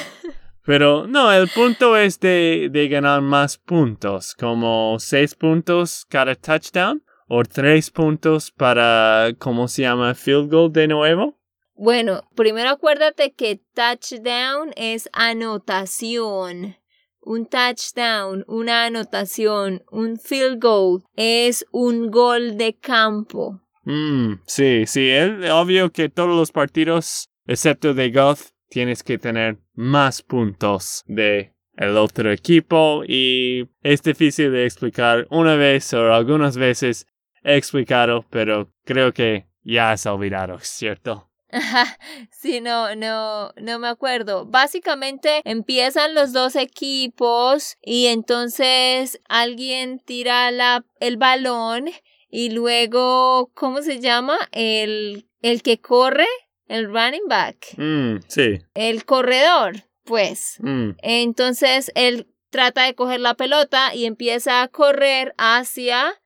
Pero 0.64 1.06
no, 1.08 1.34
el 1.34 1.50
punto 1.50 1.98
es 1.98 2.20
de, 2.20 2.70
de 2.72 2.88
ganar 2.88 3.22
más 3.22 3.58
puntos, 3.58 4.36
como 4.36 4.98
seis 5.00 5.36
puntos 5.36 6.06
cada 6.08 6.36
touchdown 6.36 7.04
o 7.28 7.44
tres 7.44 7.90
puntos 7.90 8.52
para, 8.52 9.32
¿cómo 9.38 9.68
se 9.68 9.82
llama? 9.82 10.14
Field 10.14 10.50
goal 10.52 10.72
de 10.72 10.88
nuevo. 10.88 11.38
Bueno, 11.76 12.24
primero 12.36 12.70
acuérdate 12.70 13.34
que 13.34 13.60
touchdown 13.74 14.72
es 14.76 15.10
anotación. 15.14 16.78
Un 17.22 17.46
touchdown, 17.46 18.44
una 18.48 18.86
anotación, 18.86 19.84
un 19.92 20.18
field 20.18 20.62
goal 20.62 21.04
es 21.16 21.66
un 21.72 22.10
gol 22.10 22.58
de 22.58 22.78
campo. 22.78 23.62
Mm, 23.84 24.42
sí, 24.46 24.86
sí, 24.88 25.10
es 25.10 25.50
obvio 25.52 25.92
que 25.92 26.10
todos 26.10 26.36
los 26.36 26.52
partidos, 26.52 27.30
excepto 27.46 27.94
de 27.94 28.12
golf, 28.12 28.50
tienes 28.70 29.04
que 29.04 29.18
tener 29.18 29.58
más 29.74 30.22
puntos 30.22 31.04
de 31.08 31.54
el 31.78 31.98
otro 31.98 32.32
equipo 32.32 33.04
y 33.08 33.68
es 33.82 34.04
difícil 34.04 34.52
de 34.52 34.66
explicar 34.66 35.26
una 35.30 35.56
vez 35.56 35.94
o 35.94 36.14
algunas 36.14 36.58
veces 36.58 37.08
he 37.44 37.56
explicado, 37.56 38.26
pero 38.30 38.72
creo 38.86 39.14
que 39.14 39.48
ya 39.64 39.92
has 39.92 40.06
olvidado, 40.06 40.60
¿cierto? 40.60 41.31
Ajá, 41.52 41.98
sí, 42.32 42.62
no, 42.62 42.96
no, 42.96 43.52
no 43.58 43.80
me 43.80 43.88
acuerdo. 43.88 44.46
Básicamente 44.46 45.42
empiezan 45.46 46.14
los 46.16 46.34
dos 46.34 46.56
equipos 46.56 47.78
y 47.82 48.08
entonces 48.08 49.20
alguien 49.30 50.00
tira 50.00 50.52
la, 50.52 50.86
el 51.00 51.18
balón 51.18 51.90
y 52.30 52.52
luego, 52.52 53.52
¿cómo 53.54 53.82
se 53.82 54.00
llama? 54.00 54.38
El, 54.52 55.28
el 55.42 55.62
que 55.62 55.80
corre, 55.80 56.28
el 56.68 56.86
running 56.86 57.28
back, 57.28 57.58
Mm, 57.78 58.20
sí. 58.28 58.60
el 58.74 59.04
corredor, 59.06 59.84
pues. 60.06 60.56
Mm, 60.60 60.92
Entonces 61.02 61.92
él 61.96 62.28
trata 62.50 62.84
de 62.84 62.96
coger 62.96 63.20
la 63.20 63.34
pelota 63.36 63.94
y 63.94 64.06
empieza 64.06 64.62
a 64.62 64.68
correr 64.70 65.34
hacia 65.38 66.21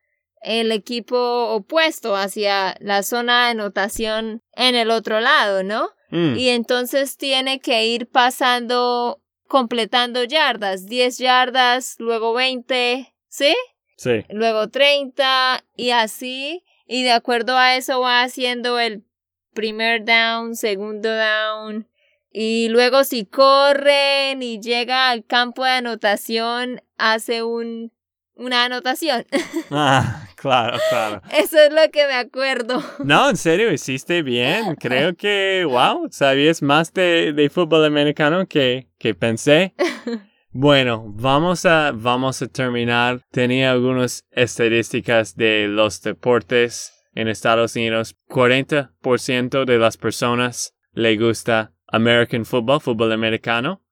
el 0.46 0.70
equipo 0.70 1.48
opuesto, 1.50 2.14
hacia 2.14 2.76
la 2.78 3.02
zona 3.02 3.44
de 3.46 3.50
anotación 3.50 4.42
en 4.52 4.76
el 4.76 4.90
otro 4.90 5.20
lado, 5.20 5.64
¿no? 5.64 5.90
mm, 6.10 6.36
Y 6.36 6.50
entonces 6.50 7.16
tiene 7.16 7.58
que 7.58 7.84
ir 7.86 8.06
pasando, 8.06 9.20
completando 9.48 10.22
yardas, 10.22 10.86
10 10.86 11.18
yardas, 11.18 11.96
luego 11.98 12.32
20, 12.32 13.12
¿sí? 13.28 13.54
sí. 13.96 14.24
Luego 14.30 14.68
30 14.68 15.64
y 15.74 15.90
así, 15.90 16.62
y 16.86 17.02
de 17.02 17.10
acuerdo 17.10 17.56
a 17.58 17.74
eso 17.76 18.00
va 18.00 18.22
haciendo 18.22 18.78
el 18.78 19.04
primer 19.52 20.04
down, 20.04 20.54
segundo 20.54 21.08
down, 21.12 21.88
y 22.30 22.68
luego 22.68 23.02
si 23.02 23.24
corren 23.24 24.44
y 24.44 24.60
llega 24.60 25.10
al 25.10 25.24
campo 25.24 25.64
de 25.64 25.70
anotación, 25.70 26.82
hace 26.98 27.42
un, 27.42 27.90
una 28.36 28.64
anotación. 28.64 29.26
Ah, 29.70 30.28
claro, 30.36 30.78
claro. 30.88 31.22
Eso 31.32 31.58
es 31.58 31.72
lo 31.72 31.90
que 31.90 32.06
me 32.06 32.14
acuerdo. 32.14 32.82
No, 33.00 33.28
en 33.28 33.36
serio, 33.36 33.72
hiciste 33.72 34.22
bien. 34.22 34.76
Creo 34.76 35.16
que, 35.16 35.64
wow, 35.68 36.06
sabías 36.10 36.62
más 36.62 36.92
de, 36.94 37.32
de 37.32 37.50
fútbol 37.50 37.84
americano 37.84 38.46
que, 38.46 38.88
que 38.98 39.14
pensé. 39.14 39.74
Bueno, 40.58 41.04
vamos 41.08 41.66
a, 41.66 41.92
vamos 41.92 42.40
a 42.40 42.46
terminar. 42.46 43.20
Tenía 43.30 43.72
algunas 43.72 44.24
estadísticas 44.30 45.36
de 45.36 45.68
los 45.68 46.00
deportes 46.00 46.94
en 47.14 47.28
Estados 47.28 47.76
Unidos. 47.76 48.16
40% 48.30 49.66
de 49.66 49.78
las 49.78 49.98
personas 49.98 50.74
le 50.94 51.14
gusta 51.18 51.74
American 51.88 52.46
football, 52.46 52.80
fútbol 52.80 53.12
americano. 53.12 53.82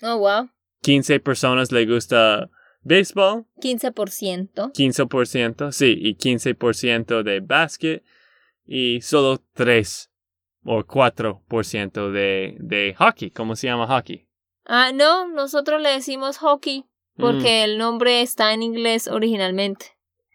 Oh, 0.00 0.18
wow. 0.18 0.48
15 0.82 1.18
personas 1.18 1.72
le 1.72 1.86
gusta 1.86 2.48
béisbol. 2.82 3.46
15%. 3.60 4.72
15%, 4.72 5.72
sí, 5.72 5.96
y 5.98 6.16
15% 6.16 7.22
de 7.22 7.40
básquet 7.40 8.02
y 8.66 9.00
solo 9.00 9.42
3 9.54 10.10
o 10.64 10.82
4% 10.84 12.10
de, 12.10 12.56
de 12.60 12.94
hockey. 12.96 13.30
¿Cómo 13.30 13.56
se 13.56 13.66
llama 13.66 13.86
hockey? 13.86 14.26
Ah, 14.64 14.92
no, 14.92 15.28
nosotros 15.28 15.80
le 15.82 15.90
decimos 15.90 16.38
hockey 16.38 16.84
porque 17.16 17.64
el 17.64 17.78
nombre 17.78 18.22
está 18.22 18.52
en 18.52 18.62
inglés 18.62 19.08
originalmente. 19.08 19.86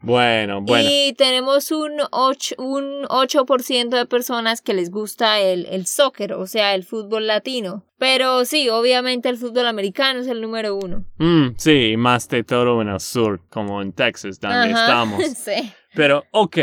Bueno, 0.02 0.62
bueno. 0.62 0.88
Y 0.92 1.14
tenemos 1.14 1.72
un 1.72 1.98
8%, 2.12 2.56
un 2.60 3.04
8% 3.06 3.90
de 3.98 4.06
personas 4.06 4.62
que 4.62 4.74
les 4.74 4.92
gusta 4.92 5.40
el, 5.40 5.66
el 5.66 5.86
soccer, 5.88 6.34
o 6.34 6.46
sea, 6.46 6.76
el 6.76 6.84
fútbol 6.84 7.26
latino. 7.28 7.84
Pero 7.98 8.46
sí, 8.46 8.70
obviamente 8.70 9.28
el 9.28 9.38
fútbol 9.38 9.66
americano 9.66 10.20
es 10.20 10.28
el 10.28 10.40
número 10.42 10.76
uno. 10.76 11.04
Mm, 11.18 11.56
sí, 11.58 11.96
más 11.98 12.30
de 12.30 12.44
todo 12.44 12.82
en 12.82 12.90
el 12.90 13.00
sur, 13.00 13.42
como 13.50 13.82
en 13.82 13.92
Texas, 13.92 14.40
donde 14.40 14.72
Ajá, 14.72 14.82
estamos. 14.86 15.24
sí. 15.38 15.72
Pero, 15.96 16.24
ok. 16.32 16.58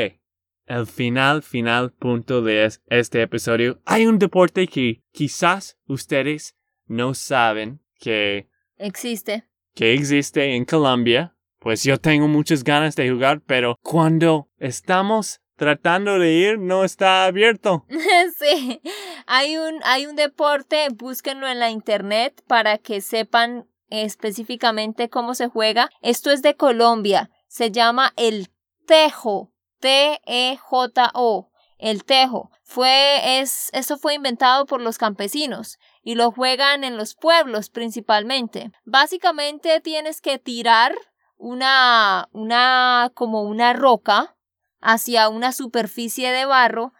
El 0.66 0.86
final, 0.86 1.42
final 1.42 1.92
punto 1.92 2.40
de 2.40 2.64
es- 2.64 2.80
este 2.88 3.20
episodio. 3.20 3.80
Hay 3.84 4.06
un 4.06 4.18
deporte 4.18 4.66
que 4.66 5.02
quizás 5.12 5.76
ustedes 5.86 6.56
no 6.86 7.12
saben 7.14 7.80
que 7.98 8.48
Existe. 8.78 9.44
que 9.74 9.92
existe 9.92 10.54
en 10.54 10.64
Colombia, 10.64 11.33
pues 11.64 11.82
yo 11.82 11.98
tengo 11.98 12.28
muchas 12.28 12.62
ganas 12.62 12.94
de 12.94 13.10
jugar, 13.10 13.40
pero 13.40 13.78
cuando 13.82 14.50
estamos 14.58 15.40
tratando 15.56 16.18
de 16.18 16.30
ir 16.30 16.58
no 16.58 16.84
está 16.84 17.24
abierto. 17.24 17.86
sí. 18.38 18.82
Hay 19.26 19.56
un, 19.56 19.80
hay 19.82 20.04
un 20.04 20.14
deporte, 20.14 20.86
búsquenlo 20.94 21.48
en 21.48 21.60
la 21.60 21.70
internet 21.70 22.44
para 22.46 22.76
que 22.76 23.00
sepan 23.00 23.66
específicamente 23.88 25.08
cómo 25.08 25.34
se 25.34 25.48
juega. 25.48 25.88
Esto 26.02 26.30
es 26.30 26.42
de 26.42 26.54
Colombia. 26.54 27.30
Se 27.48 27.70
llama 27.70 28.12
el 28.16 28.50
tejo. 28.86 29.50
T-E-J-O. 29.80 31.50
El 31.78 32.04
tejo. 32.04 32.50
Fue, 32.62 33.40
es, 33.40 33.70
eso 33.72 33.96
fue 33.96 34.12
inventado 34.12 34.66
por 34.66 34.82
los 34.82 34.98
campesinos 34.98 35.78
y 36.02 36.14
lo 36.14 36.30
juegan 36.30 36.84
en 36.84 36.98
los 36.98 37.14
pueblos 37.14 37.70
principalmente. 37.70 38.70
Básicamente 38.84 39.80
tienes 39.80 40.20
que 40.20 40.38
tirar 40.38 40.94
una, 41.44 42.28
una, 42.32 43.10
como 43.14 43.42
una 43.42 43.74
roca 43.74 44.34
hacia 44.80 45.28
una 45.28 45.52
superficie 45.52 46.32
de 46.32 46.46
barro 46.46 46.94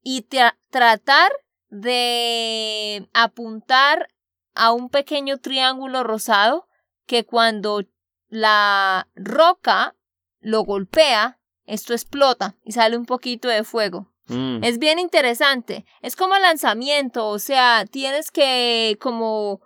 y 0.00 0.28
tra- 0.28 0.56
tratar 0.70 1.32
de 1.70 3.08
apuntar 3.12 4.08
a 4.54 4.70
un 4.70 4.90
pequeño 4.90 5.38
triángulo 5.38 6.04
rosado 6.04 6.68
que 7.06 7.24
cuando 7.24 7.82
la 8.28 9.08
roca 9.16 9.96
lo 10.40 10.62
golpea, 10.62 11.40
esto 11.66 11.94
explota 11.94 12.54
y 12.62 12.72
sale 12.72 12.96
un 12.96 13.06
poquito 13.06 13.48
de 13.48 13.64
fuego. 13.64 14.12
Mm. 14.28 14.62
Es 14.62 14.78
bien 14.78 15.00
interesante. 15.00 15.84
Es 16.00 16.14
como 16.14 16.38
lanzamiento, 16.38 17.26
o 17.28 17.40
sea, 17.40 17.86
tienes 17.90 18.30
que 18.30 18.96
como 19.00 19.60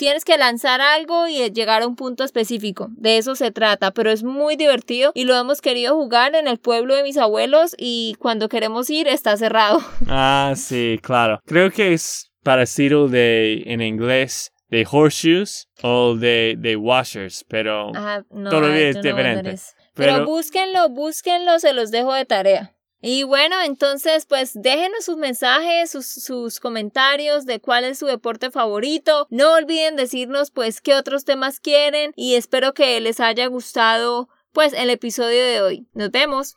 tienes 0.00 0.24
que 0.24 0.38
lanzar 0.38 0.80
algo 0.80 1.28
y 1.28 1.50
llegar 1.50 1.82
a 1.82 1.86
un 1.86 1.94
punto 1.94 2.24
específico. 2.24 2.88
De 2.92 3.18
eso 3.18 3.34
se 3.36 3.50
trata, 3.50 3.90
pero 3.90 4.10
es 4.10 4.22
muy 4.24 4.56
divertido 4.56 5.12
y 5.14 5.24
lo 5.24 5.36
hemos 5.36 5.60
querido 5.60 5.94
jugar 5.94 6.34
en 6.34 6.48
el 6.48 6.56
pueblo 6.58 6.94
de 6.96 7.02
mis 7.02 7.18
abuelos 7.18 7.74
y 7.76 8.16
cuando 8.18 8.48
queremos 8.48 8.88
ir 8.88 9.06
está 9.08 9.36
cerrado. 9.36 9.78
Ah, 10.08 10.54
sí, 10.56 10.98
claro. 11.02 11.40
Creo 11.44 11.70
que 11.70 11.92
es 11.92 12.30
parecido 12.42 13.08
de 13.08 13.62
en 13.66 13.82
inglés 13.82 14.52
de 14.70 14.86
horseshoes 14.90 15.68
o 15.82 16.14
de, 16.16 16.54
de 16.58 16.76
washers, 16.76 17.44
pero 17.46 17.92
Ah, 17.94 18.22
no, 18.30 18.48
Todavía 18.48 18.88
es 18.88 18.96
a 18.96 19.00
ver 19.02 19.12
diferente. 19.14 19.50
Pero, 19.94 20.12
Pero- 20.14 20.24
búsquenlo, 20.24 20.88
búsquenlo, 20.88 21.58
se 21.58 21.74
los 21.74 21.90
dejo 21.90 22.14
de 22.14 22.24
tarea. 22.24 22.74
Y 23.02 23.22
bueno, 23.22 23.56
entonces, 23.62 24.26
pues 24.26 24.52
déjenos 24.54 25.04
sus 25.04 25.16
mensajes, 25.16 25.90
sus, 25.90 26.60
comentarios 26.60 27.46
de 27.46 27.60
cuál 27.60 27.84
es 27.84 27.98
su 27.98 28.06
deporte 28.06 28.50
favorito. 28.50 29.26
No 29.30 29.54
olviden 29.54 29.96
decirnos, 29.96 30.50
pues, 30.50 30.80
qué 30.80 30.94
otros 30.94 31.24
temas 31.24 31.60
quieren. 31.60 32.12
Y 32.14 32.34
espero 32.34 32.74
que 32.74 33.00
les 33.00 33.20
haya 33.20 33.46
gustado, 33.46 34.28
pues, 34.52 34.74
el 34.74 34.90
episodio 34.90 35.42
de 35.42 35.62
hoy. 35.62 35.86
Nos 35.94 36.10
vemos. 36.10 36.56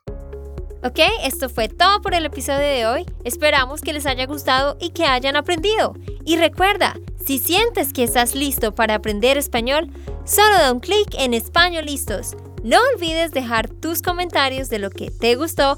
Ok, 0.84 0.99
esto 1.23 1.47
fue 1.47 1.69
todo 1.69 2.01
por 2.01 2.13
el 2.13 2.25
episodio 2.25 2.67
de 2.67 2.86
hoy. 2.86 3.06
Esperamos 3.23 3.79
que 3.79 3.93
les 3.93 4.06
haya 4.06 4.25
gustado 4.25 4.75
y 4.82 4.89
que 4.89 5.06
hayan 5.06 5.38
aprendido. 5.38 5.93
Y 6.25 6.36
recuerda, 6.36 6.97
si 7.25 7.39
sientes 7.39 7.93
que 7.93 8.03
estás 8.03 8.36
listo 8.36 8.75
para 8.75 8.95
aprender 8.95 9.38
español, 9.38 9.89
solo 10.25 10.58
da 10.58 10.73
un 10.73 10.82
clic 10.82 11.08
en 11.17 11.34
Español 11.34 11.86
Listos. 11.86 12.36
No 12.63 12.79
olvides 12.93 13.32
dejar 13.32 13.69
tus 13.69 14.01
comentarios 14.01 14.67
de 14.67 14.79
lo 14.79 14.89
que 14.89 15.10
te 15.10 15.36
gustó 15.36 15.77